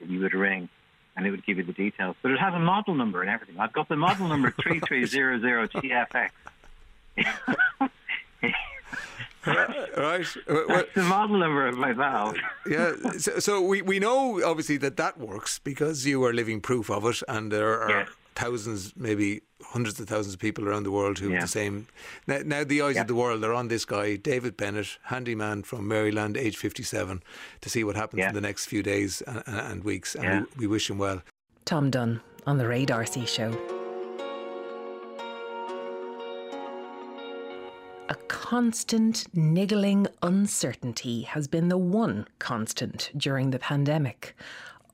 [0.00, 0.68] that you would ring
[1.16, 2.16] and it would give you the details.
[2.22, 3.58] But it has a model number and everything.
[3.58, 6.30] I've got the model number 3300TFX.
[9.46, 10.26] right.
[10.48, 12.36] Uh, That's the model number of my valve.
[12.66, 12.92] yeah.
[13.18, 17.04] So, so, we, we know obviously that that works because you are living proof of
[17.04, 18.06] it, and there are yeah.
[18.34, 21.34] thousands, maybe hundreds of thousands of people around the world who yeah.
[21.34, 21.86] have the same.
[22.26, 23.02] Now, now the eyes yeah.
[23.02, 27.22] of the world are on this guy, David Bennett, handyman from Maryland, age 57,
[27.60, 30.14] to see what happens in the next few days and, and weeks.
[30.14, 31.22] And we, we wish him well.
[31.64, 33.73] Tom Dunn on the Ray D'Arcy Show.
[38.54, 44.36] Constant, niggling uncertainty has been the one constant during the pandemic.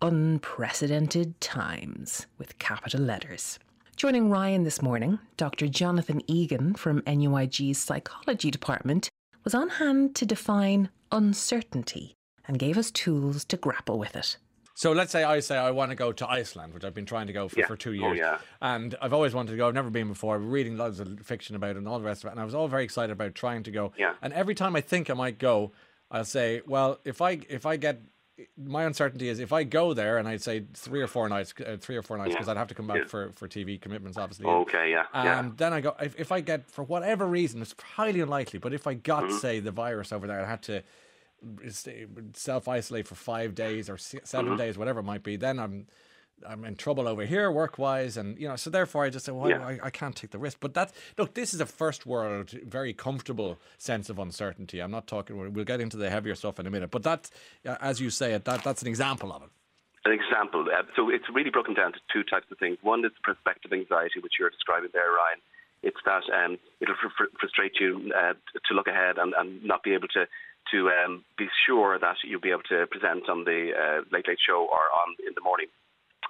[0.00, 3.58] Unprecedented times, with capital letters.
[3.96, 5.68] Joining Ryan this morning, Dr.
[5.68, 9.10] Jonathan Egan from NUIG's Psychology Department
[9.44, 12.14] was on hand to define uncertainty
[12.48, 14.38] and gave us tools to grapple with it.
[14.80, 17.26] So let's say I say I want to go to Iceland, which I've been trying
[17.26, 17.66] to go for, yeah.
[17.66, 18.12] for two oh, years.
[18.12, 18.38] Oh, yeah.
[18.62, 19.68] And I've always wanted to go.
[19.68, 20.36] I've never been before.
[20.36, 22.30] I'm reading loads of fiction about it and all the rest of it.
[22.30, 23.92] And I was all very excited about trying to go.
[23.98, 24.14] Yeah.
[24.22, 25.72] And every time I think I might go,
[26.10, 28.00] I'll say, well, if I if I get
[28.56, 31.76] my uncertainty is if I go there and I'd say three or four nights, uh,
[31.78, 32.52] three or four nights, because Yeah.
[32.52, 33.04] I'd have to come back Yeah.
[33.04, 34.46] for, for TV commitments, obviously.
[34.46, 35.52] Okay, yeah, And yeah.
[35.58, 38.86] then I go, if, if I get, for whatever reason, it's highly unlikely, but if
[38.86, 39.40] I got, Mhm.
[39.40, 40.82] say, the virus over there and had to
[42.34, 44.58] self isolate for five days or se- 7 Mhm.
[44.58, 45.86] days, whatever it might be, then I'm.
[46.48, 49.32] I'm in trouble over here work wise, and you know, so therefore I just say,
[49.32, 49.62] well, Yeah.
[49.62, 50.56] I, I can't take the risk.
[50.58, 54.80] But that's look, this is a first world, very comfortable sense of uncertainty.
[54.80, 55.36] I'm not talking.
[55.52, 57.30] We'll get into the heavier stuff in a minute, but that's,
[57.66, 59.50] uh, as you say it, that that's an example of it.
[60.06, 60.64] An example.
[60.74, 62.78] Uh, so it's really broken down to two types of things.
[62.80, 65.40] One is prospective anxiety, which you're describing there, Ryan.
[65.82, 68.32] It's that um, it'll fr- fr- frustrate you uh,
[68.66, 70.26] to look ahead and, and not be able to
[70.72, 74.38] to um, be sure that you'll be able to present on the uh, Late Late
[74.40, 75.66] Show or on in the morning.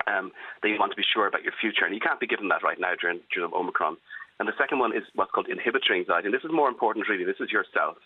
[0.07, 2.49] Um, that you want to be sure about your future, and you can't be given
[2.49, 3.97] that right now during during Omicron.
[4.39, 7.25] And the second one is what's called inhibitory anxiety, and this is more important, really.
[7.29, 7.99] This is yourself,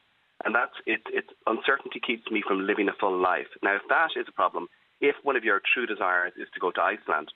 [0.44, 1.07] and that's it.
[1.47, 3.47] Uncertainty keeps me from living a full life.
[3.62, 4.66] Now, if that is a problem,
[5.01, 7.31] if one of your true desires is to go to Iceland,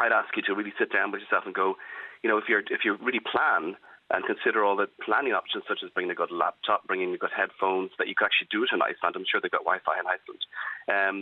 [0.00, 1.76] I'd ask you to really sit down with yourself and go,
[2.22, 3.76] you know, if you're if you really plan
[4.10, 7.34] and consider all the planning options, such as bringing a good laptop, bringing a good
[7.34, 9.16] headphones, that you could actually do it in Iceland.
[9.16, 10.42] I'm sure they've got Wi-Fi in Iceland.
[10.86, 11.16] Um,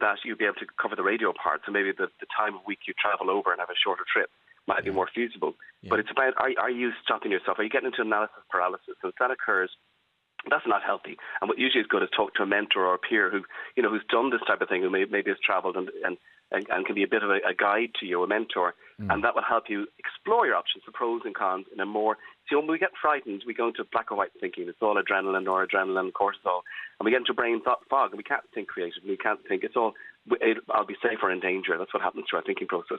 [0.00, 2.62] that you'd be able to cover the radio part, so maybe the, the time of
[2.66, 4.30] week you travel over and have a shorter trip
[4.68, 5.54] might be more feasible.
[5.88, 7.58] But it's about are, are you stopping yourself?
[7.58, 8.94] Are you getting into analysis paralysis?
[9.02, 9.70] So if that occurs,
[10.50, 11.16] that's not healthy.
[11.40, 13.42] And what usually is good is talk to a mentor or a peer who,
[13.76, 16.16] you know, who's done this type of thing, who may, maybe has travelled and, and,
[16.52, 19.22] and, and can be a bit of a, a guide to you, a mentor, and
[19.22, 22.18] that will help you explore your options, the pros and cons, in a more.
[22.48, 24.68] See, when we get frightened, we go into black or white thinking.
[24.68, 26.62] It's all adrenaline or adrenaline, cortisol,
[26.98, 29.10] and we get into brain thought fog, and we can't think creatively.
[29.10, 29.62] We can't think.
[29.62, 29.92] It's all.
[30.40, 31.78] It, I'll be safer in danger.
[31.78, 32.98] That's what happens to our thinking process.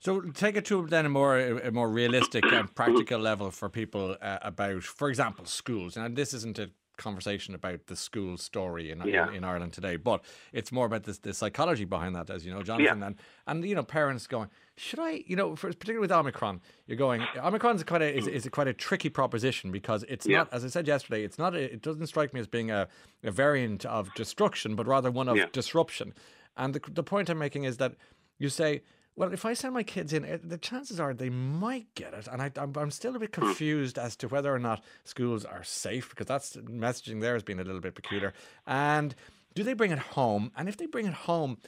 [0.00, 4.16] So take it to then a more a more realistic and practical level for people
[4.22, 5.96] uh, about, for example, schools.
[5.96, 9.28] And this isn't a conversation about the school story in, Yeah.
[9.28, 12.52] in, in Ireland today, but it's more about this, the psychology behind that, as you
[12.52, 13.06] know, Jonathan, Yeah.
[13.06, 16.98] and and you know, parents going, should I, you know, for, particularly with Omicron, you're
[16.98, 20.38] going, Omicron's quite a is, is a quite a tricky proposition because it's Yeah.
[20.38, 22.88] not, as I said yesterday, it's not, a, it doesn't strike me as being a,
[23.24, 26.12] a variant of destruction, but rather one of disruption.
[26.56, 27.94] And the, the point I'm making is that
[28.38, 28.82] you say,
[29.18, 32.28] well, if I send my kids in, the chances are they might get it.
[32.30, 33.42] And I, I'm, I'm still a bit hmm.
[33.42, 37.58] confused as to whether or not schools are safe because that's messaging there has been
[37.58, 38.32] a little bit peculiar.
[38.64, 39.16] And
[39.54, 40.52] do they bring it home?
[40.56, 41.58] And if they bring it home,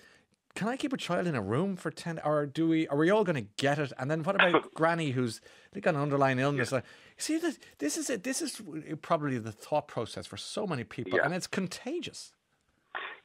[0.54, 3.10] can I keep a child in a room for 10 or do we are we
[3.10, 5.40] all going to get it and then what about granny who's
[5.72, 6.84] they got an underlying illness like
[7.16, 8.60] see that this is it this is
[9.00, 11.24] probably the thought process for so many people Yeah.
[11.24, 12.32] and it's contagious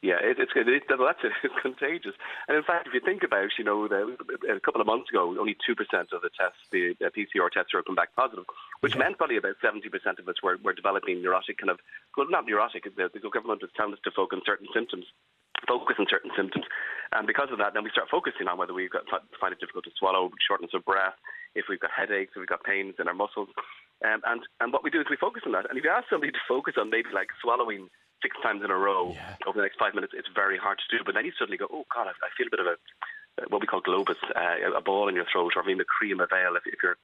[0.05, 0.69] Yeah, it, it's good.
[0.69, 1.33] It, that's it.
[1.41, 2.13] It's contagious.
[2.45, 4.13] And in fact, if you think about, you know, the,
[4.53, 7.81] a couple of months ago, only two percent of the tests, the, PCR tests, were
[7.81, 8.45] come back positive,
[8.85, 11.81] which meant probably about seventy percent of us were, were developing neurotic kind of,
[12.13, 12.85] well, not neurotic.
[12.85, 15.09] The, the government was telling us to focus on certain symptoms,
[15.65, 16.69] focus on certain symptoms,
[17.17, 19.89] and because of that, then we start focusing on whether we've got find it difficult
[19.89, 21.17] to swallow, shortness of breath,
[21.57, 23.49] if we've got headaches, if we've got pains in our muscles,
[24.05, 25.65] um, and and what we do is we focus on that.
[25.65, 27.89] And if you ask somebody to focus on maybe like swallowing
[28.25, 29.13] six times in a row
[29.45, 31.03] over the next five minutes, it's very hard to do.
[31.05, 32.75] But then you suddenly go, oh God, I, I feel a bit of a
[33.49, 36.29] what we call globus, uh, a ball in your throat, or maybe the cream, of
[36.31, 36.97] veil, if, if you're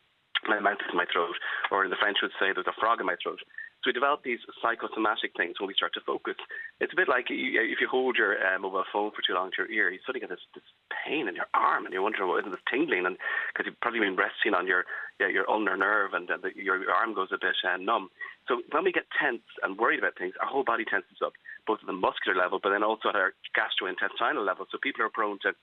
[0.47, 1.35] my mouth is in my throat,
[1.69, 3.37] or in the French would say there's a frog in my throat.
[3.81, 6.37] So we develop these psychosomatic things when we start to focus.
[6.79, 9.65] It's a bit like if you hold your uh, mobile phone for too long to
[9.65, 10.63] your ear, you suddenly get this, this
[10.93, 13.17] pain in your arm, and you're wondering what isn't this tingling, and
[13.49, 14.85] because you've probably been resting on your
[15.19, 18.09] yeah, your ulnar nerve, and uh, the, your, your arm goes a bit uh, numb.
[18.47, 21.33] So when we get tense and worried about things, our whole body tenses up,
[21.65, 24.65] both at the muscular level, but then also at our gastrointestinal level.
[24.71, 25.53] So people are prone to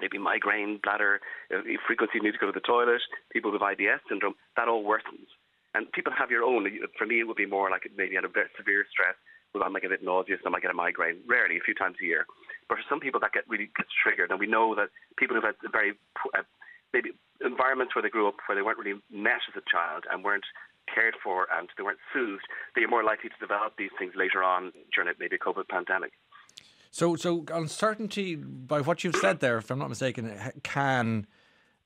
[0.00, 1.20] maybe migraine, bladder,
[1.54, 5.30] uh, frequency need to go to the toilet, people with IBS syndrome, that all worsens.
[5.74, 6.68] And people have your own.
[6.98, 9.14] For me, it would be more like maybe under severe stress,
[9.60, 11.96] I might get a bit nauseous, I might get a migraine, rarely, a few times
[12.02, 12.26] a year.
[12.68, 14.30] But for some people, that get really gets triggered.
[14.30, 15.92] And we know that people who've had very
[16.36, 16.42] uh,
[16.92, 17.10] maybe
[17.44, 20.44] environments where they grew up where they weren't really met as a child and weren't
[20.92, 24.72] cared for and they weren't soothed, they're more likely to develop these things later on
[24.94, 26.12] during maybe a COVID pandemic.
[26.90, 31.26] So, so uncertainty, by what you've said there, if I'm not mistaken, can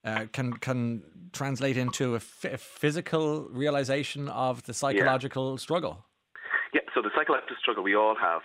[0.06, 6.06] uh, can can translate into a, f- a physical realization of the psychological struggle.
[6.72, 8.42] Yeah, so the psychological struggle we all have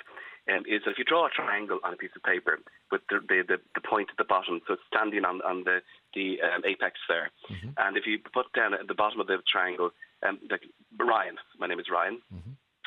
[0.51, 2.59] um, is if you draw a triangle on a piece of paper
[2.91, 5.77] with the, the, the, the point at the bottom, so it's standing on, on the,
[6.15, 7.29] the um, apex there,
[7.77, 9.91] and if you put down at the bottom of the triangle,
[10.27, 10.63] um, like
[10.99, 12.19] Ryan, my name is Ryan,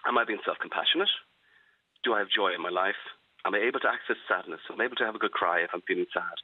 [0.06, 1.08] am I being self-compassionate?
[2.02, 3.00] Do I have joy in my life?
[3.46, 4.60] Am I able to access sadness?
[4.70, 6.36] Am I able to have a good cry if I'm feeling sad?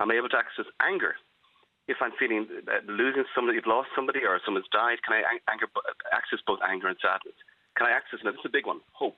[0.00, 1.14] Am I able to access anger?
[1.88, 5.66] If I'm feeling uh, losing somebody, you've lost somebody or someone's died, can I anger,
[6.14, 7.34] access both anger and sadness?
[7.76, 9.16] Can I access, now this is a big one, hope?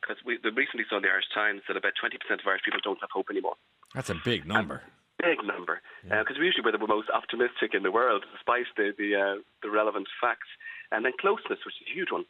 [0.00, 3.00] because we recently saw in the Irish Times that about 20% of Irish people don't
[3.00, 3.58] have hope anymore.
[3.94, 4.82] That's a big number.
[5.18, 6.38] Big number, because yeah.
[6.38, 9.70] uh, we usually were the most optimistic in the world, despite the the, uh, the
[9.70, 10.46] relevant facts.
[10.92, 12.24] And then closeness, which is a huge one.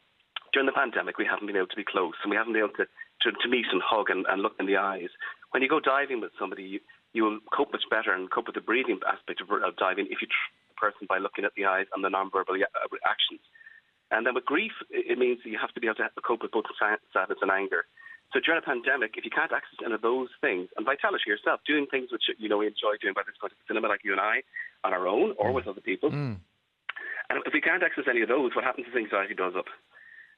[0.51, 2.73] During the pandemic, we haven't been able to be close, and we haven't been able
[2.81, 5.13] to, to, to meet and hug and, and look in the eyes.
[5.51, 6.79] When you go diving with somebody, you,
[7.13, 10.21] you will cope much better and cope with the breathing aspect of, of diving if
[10.21, 13.41] you trust the person by looking at the eyes and the nonverbal uh, actions.
[14.11, 16.65] And then with grief, it means you have to be able to cope with both
[16.77, 17.85] sadness and anger.
[18.33, 21.61] So during a pandemic, if you can't access any of those things, and vitality yourself,
[21.65, 24.05] doing things which you know we enjoy doing, whether it's going to the cinema like
[24.05, 24.45] you and I,
[24.85, 25.55] on our own or mm.
[25.57, 26.37] with other people, mm.
[27.29, 29.65] and if we can't access any of those, what happens is anxiety builds up,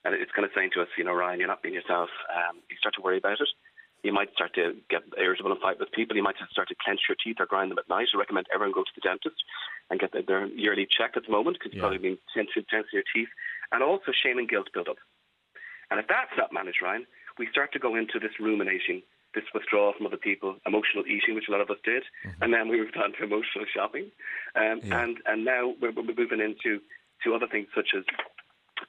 [0.07, 2.07] and it's kind of saying to us, you know, Ryan, you're not being yourself.
[2.31, 3.51] Um, you start to worry about it.
[4.03, 6.17] You might start to get irritable and fight with people.
[6.17, 8.07] You might start to clench your teeth or grind them at night.
[8.13, 9.37] I recommend everyone go to the dentist
[9.89, 13.29] and get their, yearly check at the moment because you've probably been tensing your teeth
[13.71, 14.97] and also shame and guilt build up.
[15.91, 17.05] And if that's not managed, Ryan,
[17.37, 19.03] we start to go into this ruminating,
[19.35, 22.41] this withdrawal from other people, emotional eating, which a lot of us did, mm-hmm.
[22.41, 24.11] and then we moved on to emotional shopping,
[24.55, 25.03] um, yeah.
[25.03, 26.79] and and now we're, we're, moving into
[27.23, 28.03] to other things such as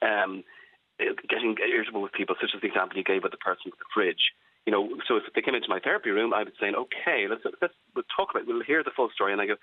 [0.01, 0.43] um,
[1.29, 3.91] getting irritable with people, such as the example you gave with the person with the
[3.93, 4.31] fridge.
[4.65, 7.43] You know, so if they came into my therapy room, I would say, okay, let's
[7.61, 8.47] let's we'll talk about, it.
[8.47, 9.55] we'll hear the full story, and I go,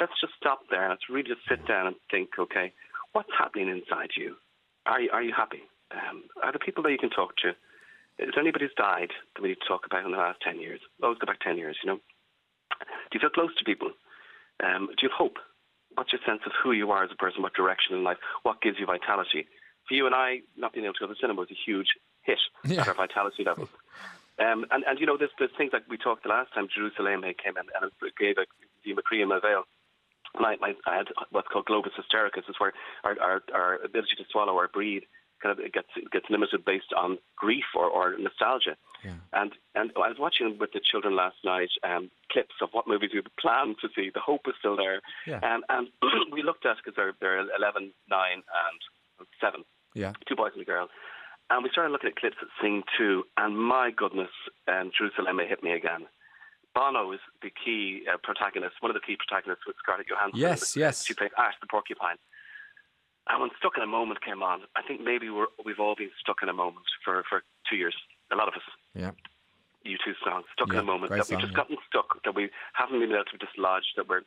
[0.00, 0.88] let's just stop there.
[0.88, 2.72] Let's really just sit down and think, okay,
[3.12, 4.34] what's happening inside you?
[4.86, 5.62] Are you, are you happy?
[5.90, 7.50] Um, are there people that you can talk to?
[8.18, 10.60] Is there anybody who's died that we need to talk about in the last 10
[10.60, 10.80] years?
[11.02, 12.00] Always go back 10 years, you know.
[12.78, 13.90] Do you feel close to people?
[14.62, 15.36] Um, do you have hope?
[15.94, 17.42] What's your sense of who you are as a person?
[17.42, 18.18] What direction in life?
[18.42, 19.46] What gives you vitality?
[19.88, 21.88] For you and I, not being able to go to the cinema was a huge
[22.22, 22.82] hit yeah.
[22.82, 23.68] at our vitality level.
[24.38, 27.22] Um, and, and, you know, there's, there's things like we talked the last time, Jerusalem
[27.22, 28.46] came in and gave a
[28.84, 29.64] the McCree in my veil.
[30.38, 32.72] My, my, I had what's called globus hystericus, is where
[33.02, 35.02] our, our, our ability to swallow or breathe
[35.42, 38.76] kind of gets gets limited based on grief or, or nostalgia.
[39.04, 39.14] Yeah.
[39.32, 43.10] And and I was watching with the children last night um, clips of what movies
[43.14, 44.10] we planned to see.
[44.12, 45.00] The hope is still there.
[45.26, 45.40] Yeah.
[45.42, 45.88] Um, and
[46.32, 48.42] we looked at because they're they're 11, 9, and
[49.40, 49.64] seven.
[49.94, 50.12] Yeah.
[50.28, 50.88] Two boys and a girl.
[51.50, 54.28] And we started looking at clips at Sing 2, and my goodness,
[54.68, 56.04] um, Jerusalem hit me again.
[56.74, 60.38] Bono is the key uh, protagonist, one of the key protagonists with Scarlett Johansson.
[60.38, 61.06] Yes, yes.
[61.06, 62.16] She played Ash the porcupine.
[63.28, 66.10] And when Stuck in a Moment came on, I think maybe we're, we've all been
[66.20, 67.96] stuck in a moment for, for two years.
[68.30, 68.68] A lot of us.
[68.94, 69.12] Yeah.
[69.86, 71.56] U2 song, Stuck yeah, in a Moment, that we've just yeah.
[71.56, 74.22] gotten stuck, that we haven't been able to dislodge, that we're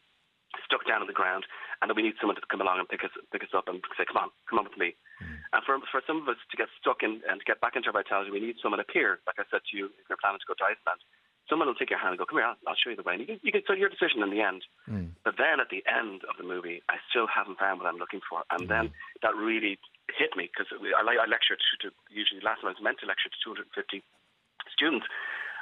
[0.65, 1.45] stuck down on the ground,
[1.81, 3.81] and that we need someone to come along and pick us pick us up and
[3.97, 5.39] say, "Come on, come on with me." Mm.
[5.53, 7.89] And for for some of us to get stuck in and to get back into
[7.89, 9.19] our vitality, we need someone up here.
[9.27, 11.01] Like I said to you, if you're planning to go to Iceland,
[11.49, 13.15] someone will take your hand and go, "Come here, I'll, I'll show you the way."
[13.15, 14.63] And you can, you can so your decision in the end.
[14.87, 15.15] Mm.
[15.23, 18.21] But then at the end of the movie, I still haven't found what I'm looking
[18.27, 18.69] for, and mm.
[18.69, 18.85] then
[19.23, 19.79] that really
[20.11, 23.07] hit me because I, I lectured to, to usually last time I was meant to
[23.07, 24.03] lecture to 250
[24.69, 25.07] students.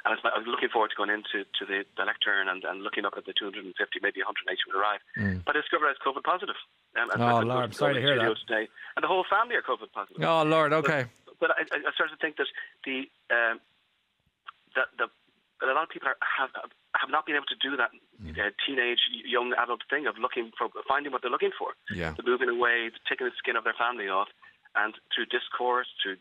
[0.04, 3.04] And I was looking forward to going into to the, the lectern and, and looking
[3.04, 3.68] up at the 250,
[4.00, 5.00] maybe 180 would arrive.
[5.18, 5.44] Mm.
[5.44, 6.56] But I discovered I was COVID positive.
[6.96, 8.36] Um, oh, Lord, I'm sorry to hear that.
[8.48, 10.24] Today, and the whole family are COVID positive.
[10.24, 11.04] Oh, Lord, okay.
[11.26, 12.48] But, but I, I, started to think that
[12.84, 13.60] the um,
[14.74, 15.06] that the
[15.62, 16.50] a lot of people are, have
[16.96, 18.32] have not been able to do that mm.
[18.34, 21.76] uh, teenage young adult thing of looking for finding what they're looking for.
[21.94, 22.14] Yeah.
[22.16, 24.28] The moving away, taking the skin of their family off,
[24.74, 26.16] and through discourse, through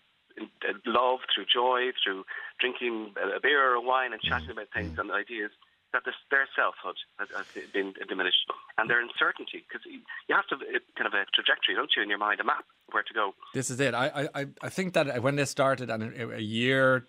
[0.85, 2.25] love, through joy, through
[2.59, 5.51] drinking a beer or a wine and chatting about things and ideas,
[5.93, 8.45] that this, their selfhood has, has been diminished
[8.77, 10.55] and their uncertainty because you have to
[10.95, 13.33] kind of a trajectory, don't you, in your mind, a map where to go.
[13.53, 13.93] This is it.
[13.93, 17.05] I I, I think that when this started and a year,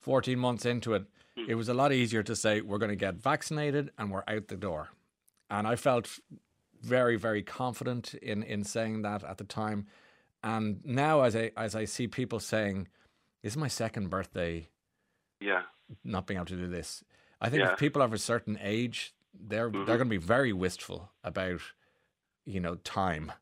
[0.00, 1.04] fourteen months into it,
[1.38, 1.48] mm.
[1.48, 4.48] it was a lot easier to say we're going to get vaccinated and we're out
[4.48, 4.88] the door,
[5.50, 6.18] and I felt
[6.80, 9.86] very very confident in in saying that at the time
[10.42, 12.88] and now, as I as I see people saying,
[13.42, 14.68] "This is my second birthday,"
[15.40, 15.62] yeah,
[16.04, 17.04] not being able to do this,
[17.40, 17.72] I think yeah.
[17.72, 19.84] if people of a certain age, they're mm-hmm.
[19.84, 21.60] they're going to be very wistful about,
[22.44, 23.32] you know, time,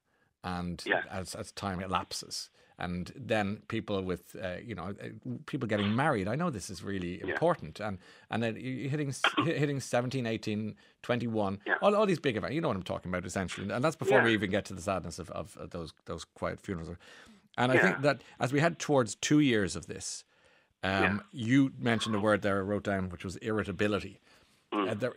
[0.42, 1.02] and yeah.
[1.10, 6.26] as as time elapses and then people with uh, you know uh, people getting married.
[6.26, 7.78] I know this is really important.
[7.78, 7.98] And
[8.30, 9.14] and then hitting
[9.44, 11.74] hitting 17 18 21 yeah.
[11.82, 12.54] all, all these big events.
[12.54, 13.70] You know what i'm talking about essentially.
[13.70, 14.24] And that's before yeah.
[14.24, 16.96] we even get to the sadness of, of, of those those quiet funerals.
[17.58, 20.24] And i think that as we head towards two years of this
[20.82, 24.20] um, you mentioned a word there i wrote down which was irritability.
[24.72, 24.90] Mm.
[24.90, 25.14] Uh, there,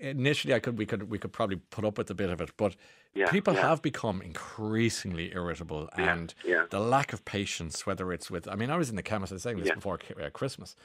[0.00, 2.50] initially, I could we could we could probably put up with a bit of it,
[2.56, 2.74] but
[3.16, 3.62] yeah, people yeah.
[3.62, 6.34] have become increasingly irritable, yeah, and
[6.70, 7.86] the lack of patience.
[7.86, 9.32] Whether it's with, I mean, I was in the chemist.
[9.32, 10.76] I was saying this before uh, Christmas,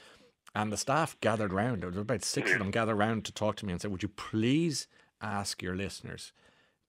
[0.56, 1.82] and the staff gathered round.
[1.82, 2.60] There was about six of mm.
[2.60, 4.88] them gathered round to talk to me and said, "Would you please
[5.22, 6.34] ask your listeners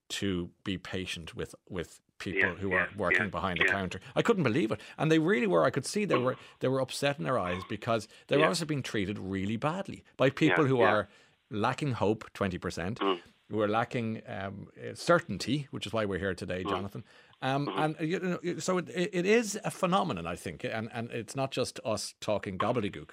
[0.09, 3.99] to be patient with with people Yeah, who yeah, are working yeah, behind the counter.
[4.15, 5.63] I couldn't believe it, and they really were.
[5.65, 6.23] I could see they mm.
[6.23, 10.03] were they were upset in their eyes because they were also being treated really badly
[10.17, 11.09] by people who are
[11.49, 13.17] lacking hope, twenty percent, who
[13.61, 17.03] are lacking um, uh, certainty, which is why we're here today, Jonathan.
[17.41, 21.11] Um, And uh, you know, so it, it is a phenomenon, I think, and and
[21.11, 23.11] it's not just us talking gobbledygook.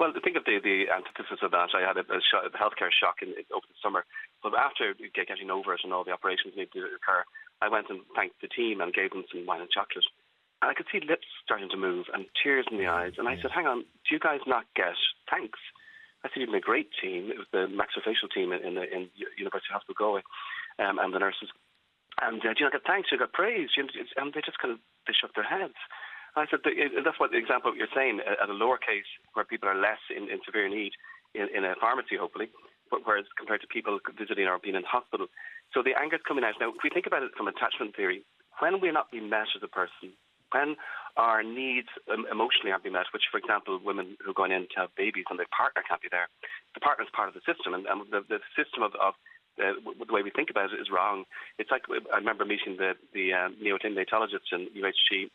[0.00, 1.70] Well, think of the, the antithesis of that.
[1.72, 4.04] I had a, a, sho a healthcare shock in, in, over the summer.
[4.42, 7.22] But after getting over it and all the operations needed to occur,
[7.62, 10.04] I went and thanked the team and gave them some wine and chocolate.
[10.60, 13.14] And I could see lips starting to move and tears in the eyes.
[13.18, 14.98] And I said, hang on, do you guys not get
[15.30, 15.58] thanks?
[16.24, 17.28] I think been a great team.
[17.28, 20.22] It was the maxillofacial team in, the, in University Hospital Galway
[20.80, 21.52] um, and the nurses.
[22.22, 23.12] And uh, you not get thanks?
[23.12, 23.76] You got praise.
[23.76, 23.84] You,
[24.16, 25.76] and they just kind of they shook their heads.
[26.34, 29.78] I said that's what the example you're saying at a lower case where people are
[29.78, 30.90] less in, in severe need
[31.34, 32.50] in, in a pharmacy, hopefully,
[32.90, 35.26] but whereas compared to people visiting or being in hospital.
[35.70, 36.54] So the anger's coming out.
[36.58, 38.26] Now, if we think about it from attachment theory,
[38.58, 40.14] when we're not being met as a person,
[40.54, 40.76] when
[41.18, 44.70] our needs um, emotionally aren't being met, which, for example, women who are going in
[44.74, 46.30] to have babies and their partner can't be there,
[46.74, 49.14] the partner's part of the system, and, and the, the system of, of
[49.58, 51.24] uh, the way we think about it is wrong.
[51.58, 55.30] It's like I remember meeting the the um, neonatologist in UHG,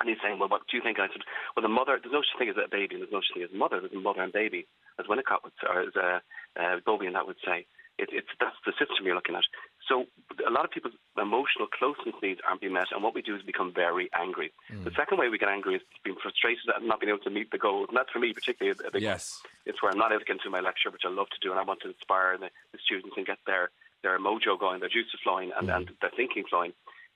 [0.00, 2.00] and he's saying, "Well, what do you think?" I said, "Well, the mother.
[2.00, 3.80] There's no such thing as a baby, and there's no such thing as a mother.
[3.80, 4.64] There's a mother and baby,
[4.98, 6.20] as Winnicott would, or as uh,
[6.56, 7.66] uh, Bowlby and that would say.
[8.00, 9.44] It, it's that's the system you're looking at.
[9.84, 10.06] So
[10.46, 13.42] a lot of people's emotional closeness needs aren't being met, and what we do is
[13.42, 14.52] become very angry.
[14.88, 17.50] The second way we get angry is being frustrated at not being able to meet
[17.50, 19.42] the goals, and that's for me particularly a big Yes.
[19.66, 21.50] it's where I'm not able to get into my lecture, which I love to do,
[21.50, 23.70] and I want to inspire the, the students and get their,
[24.02, 26.72] their mojo going, their juices flowing, and, and their thinking flowing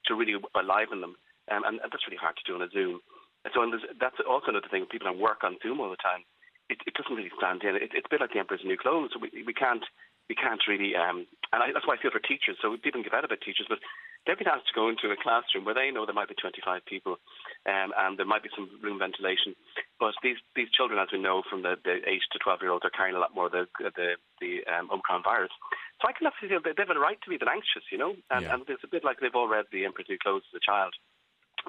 [0.06, 1.16] to really enliven them.
[1.50, 3.00] Um, and, and that's really hard to do on a Zoom.
[3.44, 4.84] And so and that's also another thing.
[4.90, 6.24] People that work on Zoom all the time,
[6.68, 7.76] it, it doesn't really stand in.
[7.76, 9.12] It, it's a bit like the Emperor's New Clothes.
[9.20, 9.84] We, we can't
[10.28, 12.56] we can't really, um, and I, that's why I feel for teachers.
[12.62, 13.78] So people can give out about teachers, but
[14.24, 16.80] they've been asked to go into a classroom where they know there might be 25
[16.88, 17.20] people,
[17.68, 19.52] um, and there might be some room ventilation.
[20.00, 22.84] But these these children, as we know from the, the 8 to 12 year olds,
[22.88, 25.52] are carrying a lot more of the the, the um, Omicron virus.
[26.00, 27.84] So I can actually feel they they have a right to be a bit anxious,
[27.92, 30.48] you know, and, and it's a bit like they've all read The Emperor's New Clothes
[30.52, 30.96] as a child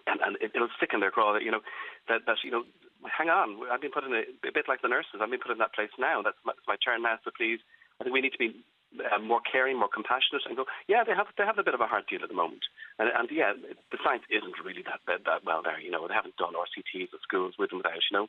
[0.07, 1.63] and, and it, it'll stick in their craw that you know
[2.07, 2.63] that that you know
[3.07, 5.51] hang on I've been put in a, a bit like the nurses I've been put
[5.51, 7.59] in that place now that's my, it's my turn now so please
[7.99, 8.55] I think we need to be
[8.95, 11.83] uh, more caring more compassionate and go yeah they have they have a bit of
[11.83, 12.63] a hard deal at the moment
[12.99, 13.51] and, and yeah
[13.91, 17.11] the science isn't really that, that that well there you know they haven't done RCTs
[17.11, 18.27] at schools with and without you know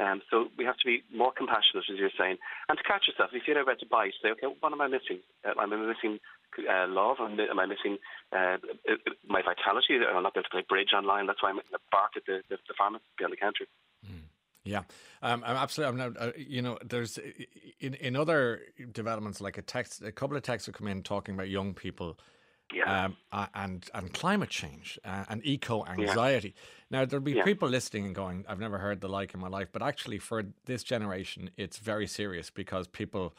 [0.00, 2.38] um, so we have to be more compassionate, as you're saying,
[2.68, 3.30] and to catch yourself.
[3.32, 5.20] If you're about to bite, say, okay, what am I missing?
[5.44, 6.18] Uh, am I missing
[6.64, 7.18] uh, love?
[7.20, 7.98] Am am I missing
[8.32, 8.56] uh,
[8.88, 8.96] uh,
[9.28, 10.00] my vitality?
[10.00, 11.26] I'm not able to play bridge online.
[11.26, 11.60] That's why I'm
[11.92, 13.66] bark at the, the, the pharmacist behind the counter.
[14.64, 14.84] Yeah,
[15.22, 16.02] um, I'm absolutely.
[16.02, 17.18] I'm not, uh, you know, there's
[17.80, 21.34] in in other developments like a text, a couple of texts have come in talking
[21.34, 22.16] about young people,
[22.72, 22.84] yeah.
[22.86, 26.54] um, a- and and climate change uh, and eco anxiety.
[26.90, 27.44] Now there'll be Yeah.
[27.44, 30.44] people listening and going, "I've never heard the like in my life," but actually for
[30.66, 33.36] this generation, it's very serious because people.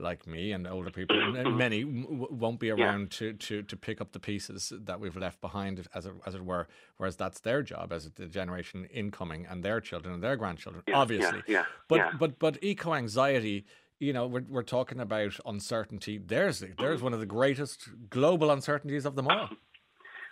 [0.00, 2.74] Like me and older people, many w- won't be Yeah.
[2.74, 6.34] around to, to, to pick up the pieces that we've left behind, as it, as
[6.34, 6.66] it were.
[6.96, 10.94] Whereas that's their job as the generation incoming, and their children and their grandchildren, Yeah,
[10.94, 11.42] yeah, obviously.
[11.46, 12.10] yeah, But yeah.
[12.18, 13.66] but but eco anxiety,
[13.98, 16.16] you know, we're we're talking about uncertainty.
[16.18, 17.04] There's there's mm.
[17.04, 19.50] one of the greatest global uncertainties of them all.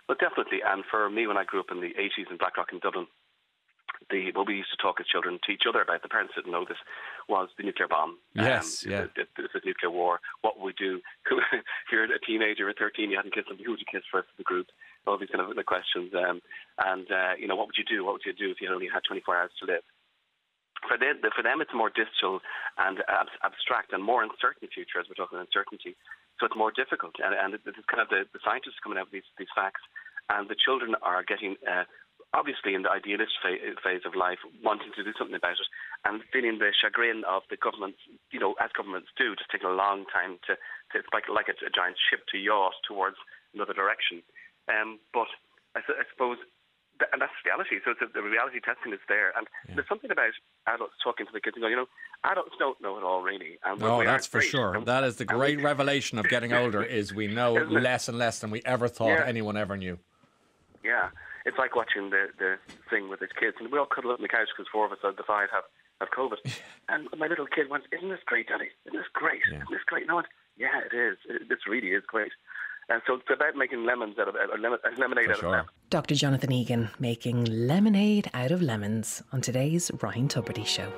[0.09, 0.61] Well, definitely.
[0.67, 3.07] And for me, when I grew up in the 80s in Blackrock in Dublin,
[4.09, 6.51] the what we used to talk as children to each other about, the parents didn't
[6.51, 6.79] know this,
[7.29, 8.19] was the nuclear bomb.
[8.35, 9.07] Yes, um, yeah.
[9.15, 10.21] The, the, the nuclear war.
[10.43, 11.01] What would we do?
[11.53, 11.63] if
[11.93, 14.41] you're a teenager or 13, you hadn't kissed them, who would you kiss first in
[14.41, 14.67] the group?
[15.07, 16.13] All these kind of questions.
[16.17, 16.41] Um,
[16.79, 18.05] and, uh, you know, what would you do?
[18.05, 19.85] What would you do if you only had 24 hours to live?
[20.87, 22.39] For them, for them, it's a more distal
[22.79, 25.99] and ab- abstract and more uncertain future, as we're talking uncertainty.
[26.39, 29.11] So it's more difficult, and, and this is kind of the, the scientists coming out
[29.11, 29.83] with these, these facts,
[30.31, 31.83] and the children are getting, uh,
[32.35, 35.69] obviously in the idealist fa- phase of life, wanting to do something about it,
[36.05, 37.99] and feeling the chagrin of the governments,
[38.31, 40.55] you know, as governments do, just taking a long time to,
[40.93, 43.17] to it's like, like it's a giant ship to yacht towards
[43.55, 44.23] another direction.
[44.69, 45.27] Um, but
[45.75, 46.37] I, I suppose
[47.01, 47.81] th- and that's reality.
[47.85, 50.37] So it's a, the reality testing is there, and there's something about
[50.69, 51.89] adults talking to the kids and going, you know,
[52.29, 53.57] adults don't know it all really.
[53.65, 54.51] And Oh, that's for great.
[54.51, 54.81] sure.
[54.85, 58.39] That is the we- great revelation of getting older is we know less and less
[58.41, 59.25] than we ever thought Yeah.
[59.27, 59.99] anyone ever knew.
[60.85, 61.09] Yeah,
[61.49, 62.57] it's like watching the the
[62.91, 64.93] thing with his kids, and we all cuddle up on the couch because four of
[64.93, 65.65] us out of the five have
[66.01, 66.39] have COVID.
[66.89, 68.69] and my little kid went, "Isn't this great, Daddy?
[68.87, 69.41] Isn't this great?
[69.49, 71.17] Isn't this great?" No, I went, yeah, it is.
[71.29, 72.33] It, this really is great.
[72.91, 75.69] And so it's about making lemons out of uh, lemon, uh, lemonade out of lemons.
[75.91, 76.15] Dr.
[76.15, 80.91] Jonathan Egan making lemonade out of lemons on today's Ryan Tubridy Show.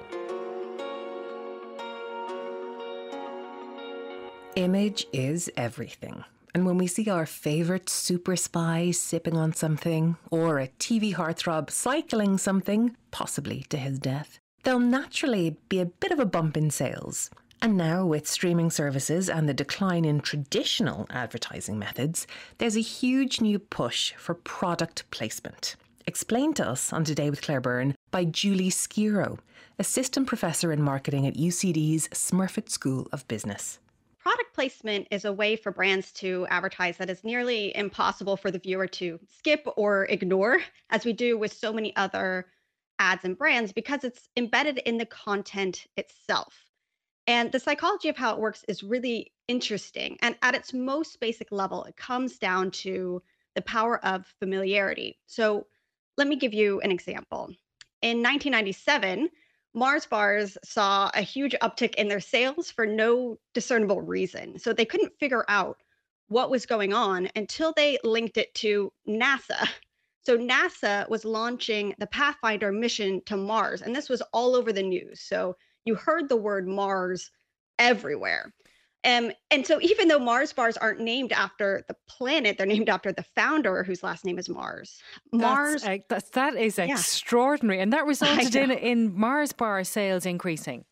[4.57, 6.25] Image is everything.
[6.55, 11.71] And when we see our favourite super spy sipping on something, or a TV heartthrob
[11.71, 16.71] cycling something, possibly to his death, there'll naturally be a bit of a bump in
[16.71, 17.31] sales.
[17.63, 22.27] And now, with streaming services and the decline in traditional advertising methods,
[22.57, 25.77] there's a huge new push for product placement.
[26.07, 29.39] Explained to us on Today with Claire Byrne by Julie Schiro,
[29.79, 33.79] Assistant Professor in Marketing at UCD's Smurfit School of Business.
[34.21, 38.59] Product placement is a way for brands to advertise that is nearly impossible for the
[38.59, 40.61] viewer to skip or ignore,
[40.91, 42.47] as we do with so many other
[42.99, 46.67] ads and brands, because it's embedded in the content itself.
[47.27, 50.19] And the psychology of how it works is really interesting.
[50.21, 53.23] And at its most basic level, it comes down to
[53.55, 55.19] the power of familiarity.
[55.27, 55.67] So
[56.19, 57.55] let me give you an example.
[58.03, 59.31] In 1997,
[59.75, 64.59] Mars bars saw a huge uptick in their sales for no discernible reason.
[64.59, 65.79] So they couldn't figure out
[66.29, 69.69] what was going on until they linked it to NASA.
[70.23, 74.83] So NASA was launching the Pathfinder mission to Mars, and this was all over the
[74.83, 75.23] news.
[75.23, 75.57] So
[75.87, 77.31] you heard the word Mars
[77.79, 78.53] everywhere.
[79.03, 83.13] Um, and so even though Mars bars aren't named after the planet, they're named after
[83.13, 85.01] the founder whose last name is Mars.
[85.33, 86.87] Mars that's, that's, that is yeah.
[86.87, 87.81] extraordinary.
[87.81, 90.85] And that resulted in, in Mars bar sales increasing.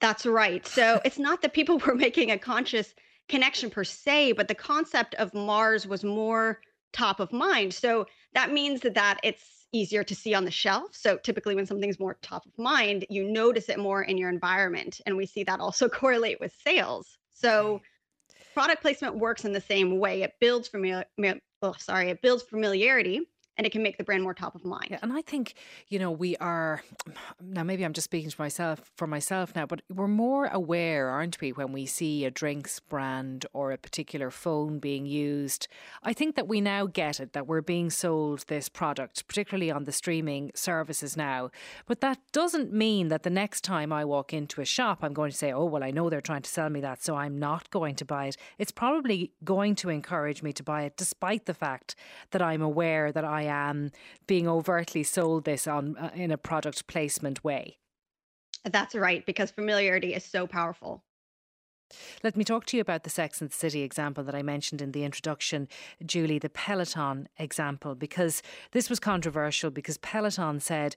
[0.00, 0.66] That's right.
[0.66, 2.94] So it's not that people were making a conscious
[3.28, 6.60] connection per se, but the concept of Mars was more
[6.92, 7.72] top of mind.
[7.72, 10.94] So that means that, that it's easier to see on the shelf.
[10.94, 15.00] So typically when something's more top of mind, you notice it more in your environment.
[15.04, 17.18] And we see that also correlate with sales.
[17.32, 17.82] So
[18.54, 20.22] product placement works in the same way.
[20.22, 21.04] It builds familiar,
[21.62, 23.22] oh, sorry, it builds familiarity
[23.56, 24.88] and it can make the brand more top of mind.
[24.90, 25.54] Yeah, and I think,
[25.88, 26.82] you know, we are
[27.40, 31.40] now maybe I'm just speaking to myself for myself now, but we're more aware, aren't
[31.40, 35.68] we, when we see a drinks brand or a particular phone being used.
[36.02, 39.84] I think that we now get it that we're being sold this product, particularly on
[39.84, 41.50] the streaming services now.
[41.86, 45.30] But that doesn't mean that the next time I walk into a shop I'm going
[45.30, 47.70] to say, "Oh, well, I know they're trying to sell me that, so I'm not
[47.70, 51.54] going to buy it." It's probably going to encourage me to buy it despite the
[51.54, 51.94] fact
[52.30, 53.90] that I'm aware that I am
[54.26, 57.78] being overtly sold this on uh, in a product placement way.
[58.64, 61.02] That's right, because familiarity is so powerful.
[62.22, 64.80] Let me talk to you about the Sex and the City example that I mentioned
[64.80, 65.68] in the introduction,
[66.04, 68.42] Julie, the Peloton example, because
[68.72, 70.96] this was controversial because Peloton said,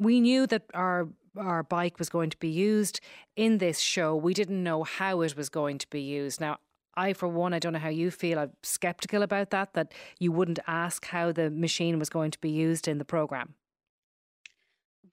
[0.00, 3.00] We knew that our our bike was going to be used
[3.36, 4.16] in this show.
[4.16, 6.40] We didn't know how it was going to be used.
[6.40, 6.58] Now,
[6.98, 8.38] I, for one, I don't know how you feel.
[8.38, 12.50] I'm skeptical about that, that you wouldn't ask how the machine was going to be
[12.50, 13.54] used in the program.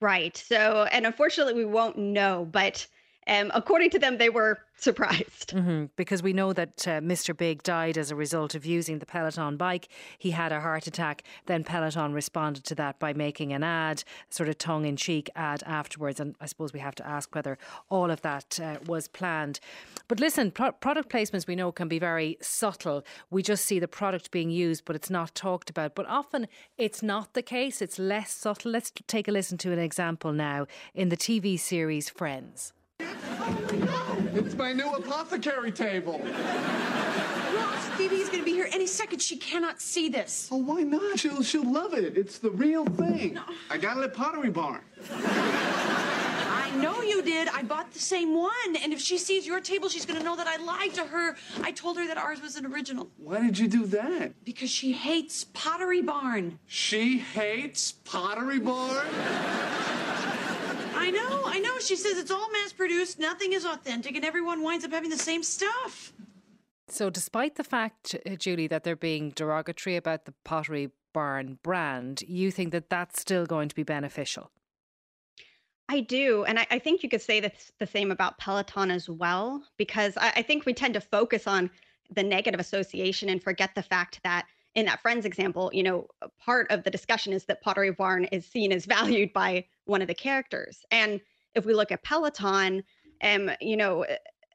[0.02, 0.36] Right.
[0.36, 2.88] So, and unfortunately, we won't know, but
[3.28, 5.54] um, according to them, they were surprised.
[5.54, 7.36] Mm-hmm, because we know that uh, Mr.
[7.36, 9.88] Big died as a result of using the Peloton bike.
[10.18, 11.24] He had a heart attack.
[11.46, 15.64] Then Peloton responded to that by making an ad, sort of tongue in cheek ad
[15.66, 16.20] afterwards.
[16.20, 17.58] And I suppose we have to ask whether
[17.90, 19.60] all of that uh, was planned.
[20.08, 23.04] But listen, pro- product placements we know can be very subtle.
[23.32, 25.96] We just see the product being used, but it's not talked about.
[25.96, 26.48] But often
[26.78, 28.72] it's not the case, it's less subtle.
[28.72, 32.75] Let's take a listen to an example now in the TV series Friends.
[34.34, 36.20] It's my new apothecary table.
[36.20, 39.22] Ross, Phoebe's gonna be here any second.
[39.22, 40.50] She cannot see this.
[40.52, 41.20] Oh, why not?
[41.20, 42.18] She'll she'll love it.
[42.18, 43.36] It's the real thing.
[43.36, 43.43] No.
[43.70, 44.82] I got it at Pottery Barn.
[45.12, 47.48] I know you did.
[47.48, 48.76] I bought the same one.
[48.84, 51.38] And if she sees your table, she's gonna know that I lied to her.
[51.62, 53.08] I told her that ours was an original.
[53.18, 54.34] Why did you do that?
[54.43, 56.60] Because she hates Pottery Barn.
[56.68, 59.08] She hates Pottery Barn?
[61.06, 61.78] I know, I know.
[61.80, 65.18] She says it's all mass produced, nothing is authentic, and everyone winds up having the
[65.18, 66.14] same stuff.
[66.88, 72.24] So, despite the fact, uh, Julie, that they're being derogatory about the Pottery Barn brand,
[72.28, 74.51] you think that that's still going to be beneficial?
[75.89, 76.43] I do.
[76.45, 80.18] And I, I think you could say that's the same about Peloton as well, because
[80.18, 81.70] I, I think we tend to focus on
[82.10, 84.45] the negative association and forget the fact that
[84.76, 86.08] in that friends example, you know,
[86.38, 90.08] part of the discussion is that Pottery Barn is seen as valued by one of
[90.08, 90.86] the characters.
[90.92, 91.22] And
[91.56, 92.84] if we look at Peloton,
[93.24, 94.06] um, you know,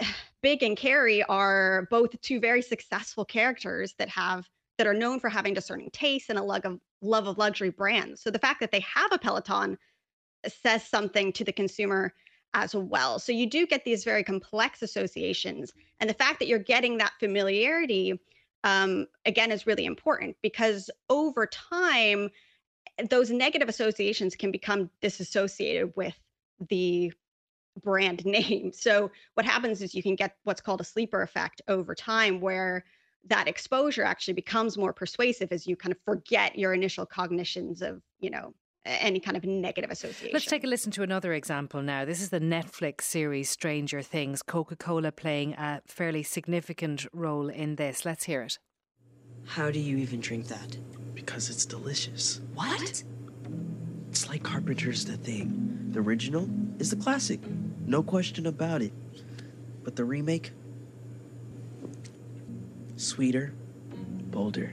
[0.42, 4.48] Big and Carrie are both two very successful characters that have
[4.78, 8.22] that are known for having discerning tastes and a love of love of luxury brands.
[8.22, 9.76] So the fact that they have a Peloton
[10.46, 12.14] says something to the consumer
[12.54, 13.18] as well.
[13.18, 17.12] So you do get these very complex associations, and the fact that you're getting that
[17.20, 18.18] familiarity
[18.64, 22.30] um, again is really important because over time
[23.08, 26.14] those negative associations can become disassociated with
[26.68, 27.12] the
[27.82, 28.72] brand name.
[28.72, 32.84] So what happens is you can get what's called a sleeper effect over time where
[33.26, 38.02] that exposure actually becomes more persuasive as you kind of forget your initial cognitions of,
[38.18, 38.54] you know,
[38.84, 40.30] any kind of negative association.
[40.32, 42.04] Let's take a listen to another example now.
[42.04, 47.76] This is the Netflix series Stranger Things, Coca Cola playing a fairly significant role in
[47.76, 48.04] this.
[48.04, 48.58] Let's hear it.
[49.46, 50.76] How do you even drink that?
[51.14, 52.40] Because it's delicious.
[52.54, 53.02] What?
[54.08, 55.88] It's like Carpenter's The Thing.
[55.90, 57.40] The original is the classic,
[57.86, 58.92] no question about it.
[59.82, 60.52] But the remake,
[62.96, 63.52] sweeter,
[64.30, 64.72] bolder,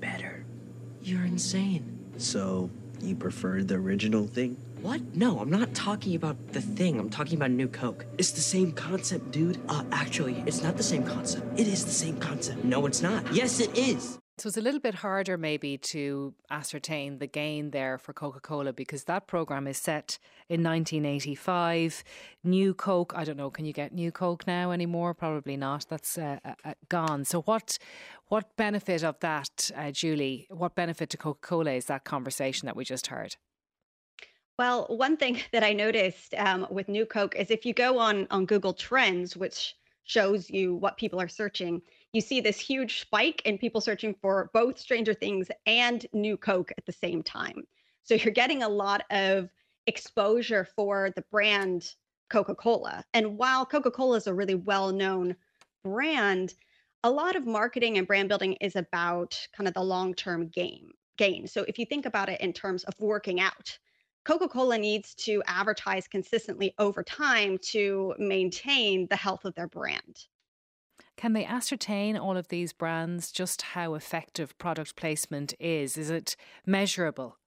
[0.00, 0.44] better.
[1.02, 1.97] You're insane.
[2.18, 2.68] So,
[3.00, 4.56] you prefer the original thing?
[4.82, 5.00] What?
[5.14, 6.98] No, I'm not talking about the thing.
[6.98, 8.06] I'm talking about New Coke.
[8.18, 9.60] It's the same concept, dude.
[9.68, 11.58] Uh, actually, it's not the same concept.
[11.58, 12.64] It is the same concept.
[12.64, 13.32] No, it's not.
[13.32, 14.18] Yes, it is.
[14.38, 18.72] So it's a little bit harder, maybe, to ascertain the gain there for Coca Cola
[18.72, 22.04] because that program is set in 1985.
[22.44, 25.12] New Coke, I don't know, can you get New Coke now anymore?
[25.12, 25.86] Probably not.
[25.88, 27.24] That's uh, uh, gone.
[27.24, 27.78] So what,
[28.28, 30.46] what benefit of that, uh, Julie?
[30.50, 33.36] What benefit to Coca Cola is that conversation that we just heard?
[34.58, 38.26] Well, one thing that I noticed um, with New Coke is if you go on
[38.30, 39.74] on Google Trends, which
[40.04, 44.50] shows you what people are searching you see this huge spike in people searching for
[44.54, 47.64] both Stranger Things and New Coke at the same time.
[48.02, 49.50] So you're getting a lot of
[49.86, 51.94] exposure for the brand
[52.30, 53.04] Coca Cola.
[53.12, 55.36] And while Coca Cola is a really well known
[55.84, 56.54] brand,
[57.04, 60.90] a lot of marketing and brand building is about kind of the long term game
[61.16, 61.46] gain.
[61.46, 63.78] So if you think about it in terms of working out,
[64.24, 70.26] Coca Cola needs to advertise consistently over time to maintain the health of their brand.
[71.16, 75.96] Can they ascertain all of these brands just how effective product placement is?
[75.96, 76.36] Is it
[76.66, 77.38] measurable?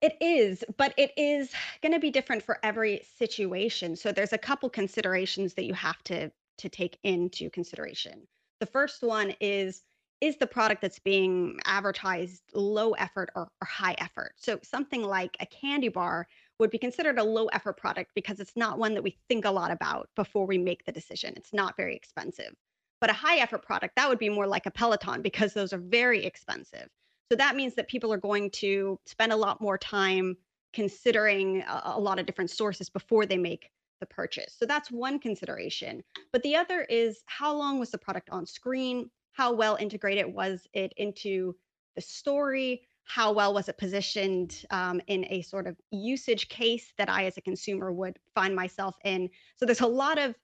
[0.00, 1.50] It is, but it is
[1.82, 3.96] going to be different for every situation.
[3.96, 8.26] So there's a couple considerations that you have to to take into consideration.
[8.60, 9.82] The first one is
[10.20, 14.32] is the product that's being advertised low effort or, or high effort?
[14.36, 16.26] So something like a candy bar
[16.58, 19.50] would be considered a low effort product because it's not one that we think a
[19.50, 21.34] lot about before we make the decision.
[21.36, 22.52] It's not very expensive.
[23.00, 25.78] But a high effort product, that would be more like a Peloton because those are
[25.78, 26.88] very expensive.
[27.30, 30.36] So that means that people are going to spend a lot more time
[30.72, 34.54] considering a, a lot of different sources before they make the purchase.
[34.58, 36.02] So that's one consideration.
[36.32, 39.10] But the other is how long was the product on screen?
[39.32, 41.54] How well integrated was it into
[41.94, 42.82] the story?
[43.08, 47.38] how well was it positioned um, in a sort of usage case that I, as
[47.38, 49.30] a consumer, would find myself in.
[49.56, 50.34] So there's a lot of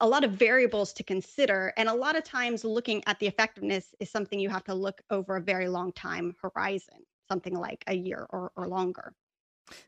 [0.00, 3.94] a lot of variables to consider, and a lot of times looking at the effectiveness
[4.00, 6.98] is something you have to look over a very long time horizon,
[7.28, 9.14] something like a year or, or longer.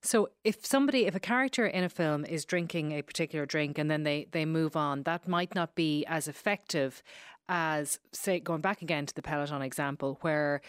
[0.00, 3.90] So if somebody if a character in a film is drinking a particular drink and
[3.90, 7.02] then they they move on that might not be as effective
[7.48, 10.62] as say going back again to the peloton example where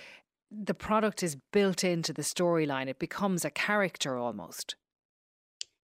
[0.52, 2.88] the product is built into the storyline.
[2.88, 4.76] It becomes a character almost.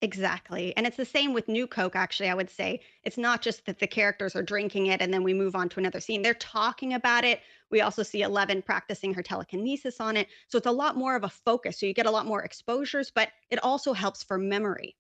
[0.03, 0.77] Exactly.
[0.77, 2.81] And it's the same with New Coke, actually, I would say.
[3.05, 5.81] It's not just that the characters are drinking it and then we move on to
[5.81, 6.23] another scene.
[6.23, 7.41] They're talking about it.
[7.71, 10.29] We also see Eleven practicing her telekinesis on it.
[10.49, 11.79] So it's a lot more of a focus.
[11.81, 14.97] So you get a lot more exposures, but it also helps for memory.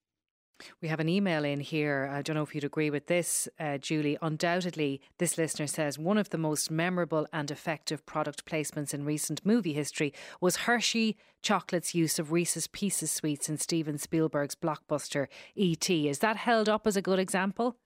[0.81, 2.11] We have an email in here.
[2.13, 4.19] I don't know if you'd agree with this, uh, Julie.
[4.21, 9.45] Undoubtedly, this listener says one of the most memorable and effective product placements in recent
[9.45, 16.09] movie history was Hershey Chocolate's use of Reese's Pieces sweets in Steven Spielberg's blockbuster E.T.
[16.09, 17.77] Is that held up as a good example?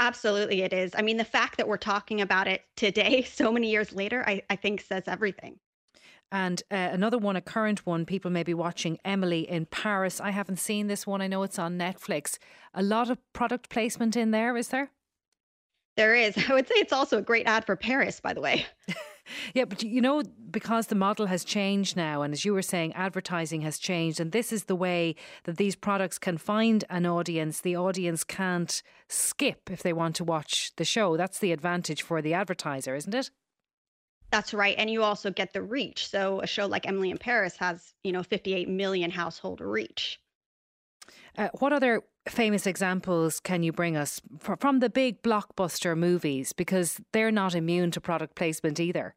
[0.00, 0.92] Absolutely, it is.
[0.96, 4.42] I mean, the fact that we're talking about it today, so many years later, I,
[4.48, 5.58] I think says everything.
[6.30, 10.20] And uh, another one, a current one, people may be watching Emily in Paris.
[10.20, 11.22] I haven't seen this one.
[11.22, 12.38] I know it's on Netflix.
[12.74, 14.90] A lot of product placement in there, is there?
[15.96, 16.36] There is.
[16.48, 18.66] I would say it's also a great ad for Paris, by the way.
[19.54, 22.92] yeah, but you know, because the model has changed now, and as you were saying,
[22.92, 27.60] advertising has changed, and this is the way that these products can find an audience.
[27.60, 31.16] The audience can't skip if they want to watch the show.
[31.16, 33.30] That's the advantage for the advertiser, isn't it?
[34.30, 34.74] That's right.
[34.76, 36.08] And you also get the reach.
[36.08, 40.20] So a show like Emily in Paris has, you know, 58 million household reach.
[41.36, 46.52] Uh, what other famous examples can you bring us from the big blockbuster movies?
[46.52, 49.14] Because they're not immune to product placement either.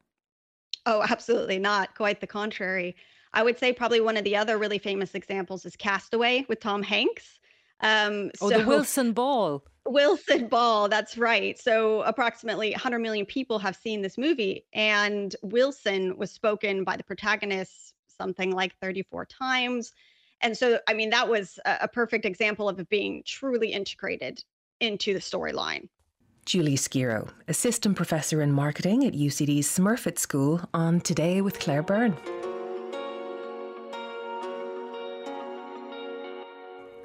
[0.86, 1.94] Oh, absolutely not.
[1.94, 2.96] Quite the contrary.
[3.34, 6.82] I would say probably one of the other really famous examples is Castaway with Tom
[6.82, 7.38] Hanks.
[7.80, 9.64] Um, oh, so, the Wilson Ball.
[9.86, 11.58] Wilson Ball, that's right.
[11.58, 17.04] So, approximately 100 million people have seen this movie, and Wilson was spoken by the
[17.04, 19.92] protagonist something like 34 times.
[20.40, 24.42] And so, I mean, that was a, perfect example of it being truly integrated
[24.80, 25.88] into the storyline.
[26.44, 32.16] Julie Schiro, Assistant Professor in Marketing at UCD's Smurfit School, on Today with Claire Byrne.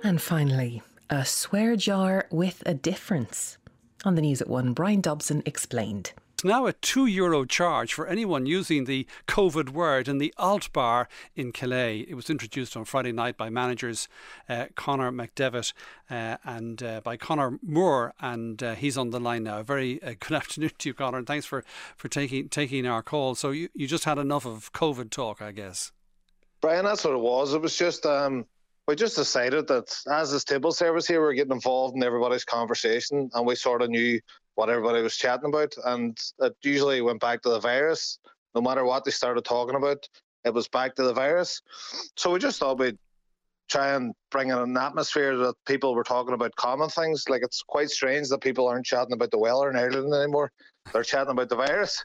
[0.04, 3.58] And finally, a swear jar with a difference.
[4.06, 6.12] On the news at one, Brian Dobson explained.
[6.34, 10.72] It's now a two euro charge for anyone using the COVID word in the alt
[10.72, 12.06] bar in Calais.
[12.08, 14.08] It was introduced on Friday night by managers
[14.48, 15.74] uh, Connor McDevitt
[16.12, 19.64] uh, and uh, by Connor Moore, and uh, he's on the line now.
[19.64, 21.64] Very uh, good afternoon to you, Connor, and thanks for,
[21.96, 23.34] for taking taking our call.
[23.34, 25.92] So you, you just had enough of COVID talk, I guess.
[26.62, 27.56] Brian, that's what it was.
[27.56, 28.46] It was just um,
[28.88, 32.46] we just decided that as this table service here, we we're getting involved in everybody's
[32.46, 34.20] conversation, and we sort of knew
[34.56, 38.20] what everybody was chatting about, and it usually went back to the virus.
[38.56, 40.08] No matter what they started talking about,
[40.46, 41.62] it was back to the virus.
[42.16, 42.98] So we just thought we'd
[43.70, 47.28] try and bring in an atmosphere that people were talking about common things.
[47.28, 50.52] Like it's quite strange that people aren't chatting about the weather in Ireland anymore;
[50.94, 52.04] they're chatting about the virus.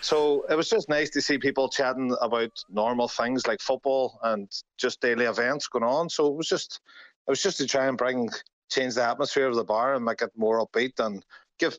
[0.00, 4.50] So it was just nice to see people chatting about normal things like football and
[4.78, 6.08] just daily events going on.
[6.08, 6.80] So it was just,
[7.26, 8.28] it was just to try and bring
[8.70, 11.24] change the atmosphere of the bar and make it more upbeat and
[11.58, 11.78] give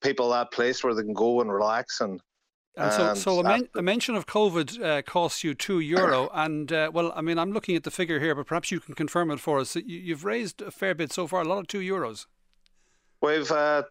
[0.00, 2.20] people that place where they can go and relax and.
[2.78, 6.70] And so, so a, men- a mention of COVID uh, costs you two euro, and
[6.70, 9.30] uh, well, I mean, I'm looking at the figure here, but perhaps you can confirm
[9.30, 9.76] it for us.
[9.76, 12.26] You, you've raised a fair bit so far, a lot of two euros.
[13.22, 13.84] We've uh,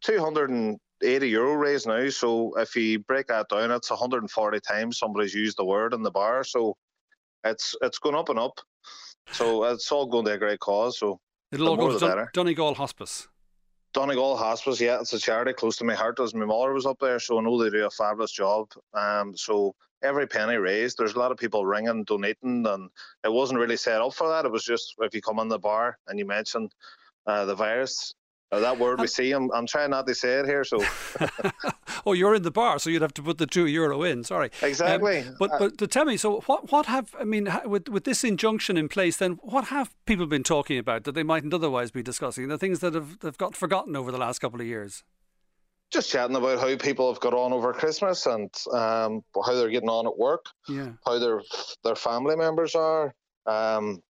[1.02, 5.58] 280 euro raised now, so if you break that down, it's 140 times somebody's used
[5.58, 6.78] the word in the bar, so
[7.44, 8.60] it's it's going up and up.
[9.32, 11.00] So it's all going to a great cause.
[11.00, 11.20] So
[11.52, 13.28] it'll all go to Dun- Donegal Hospice.
[13.94, 16.98] Donegal Hospice, yeah, it's a charity close to my heart as my mother was up
[17.00, 18.68] there, so I know they do a fabulous job.
[18.94, 19.74] Um, so
[20.04, 22.90] every penny raised, there's a lot of people ringing, donating, and
[23.24, 24.44] it wasn't really set up for that.
[24.44, 26.70] It was just if you come in the bar and you mention
[27.26, 28.14] uh, the virus,
[28.52, 30.80] uh, that word we see, I'm, I'm trying not to say it here, so.
[32.06, 34.24] oh, you're in the bar, so you'd have to put the two euro in.
[34.24, 34.52] Sorry.
[34.62, 35.20] Exactly.
[35.20, 38.24] Um, but but to tell me, so what what have I mean with with this
[38.24, 39.18] injunction in place?
[39.18, 42.48] Then what have people been talking about that they mightn't otherwise be discussing?
[42.48, 45.04] The things that have they've got forgotten over the last couple of years.
[45.92, 49.90] Just chatting about how people have got on over Christmas and um, how they're getting
[49.90, 50.46] on at work.
[50.70, 50.92] Yeah.
[51.06, 51.42] How their
[51.84, 53.14] their family members are.
[53.48, 54.02] Um,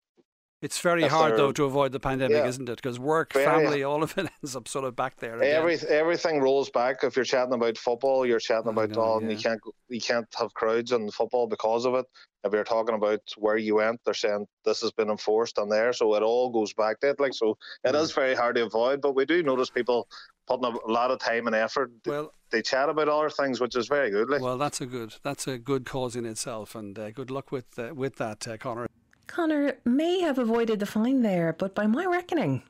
[0.65, 2.77] it's very hard though to avoid the pandemic, yeah, isn't it?
[2.77, 5.37] Because work, very, family, all of it ends up sort of back there.
[5.37, 5.57] Again.
[5.57, 7.05] Every, everything rolls back.
[7.05, 9.29] If you're chatting about football, you're chatting about know, all, yeah.
[9.29, 9.61] and you can't
[9.91, 12.07] you can't have crowds in football because of it.
[12.45, 15.93] If you're talking about where you went, they're saying this has been enforced on there,
[15.93, 17.21] so it all goes back to it.
[17.21, 18.01] Like so, it mm.
[18.01, 19.03] is very hard to avoid.
[19.03, 20.09] But we do notice people
[20.47, 21.93] putting a lot of time and effort.
[22.07, 24.31] Well, they chat about other things, which is very good.
[24.31, 24.41] Like.
[24.41, 27.79] Well, that's a good that's a good cause in itself, and uh, good luck with
[27.79, 28.87] uh, with that, uh, Connor.
[29.27, 32.62] Connor may have avoided the fine there, but by my reckoning,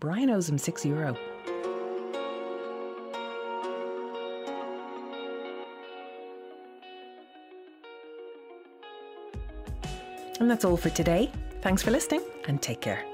[0.00, 1.16] Brian owes him six euro.
[10.40, 11.30] And that's all for today.
[11.60, 13.04] Thanks for listening and take care.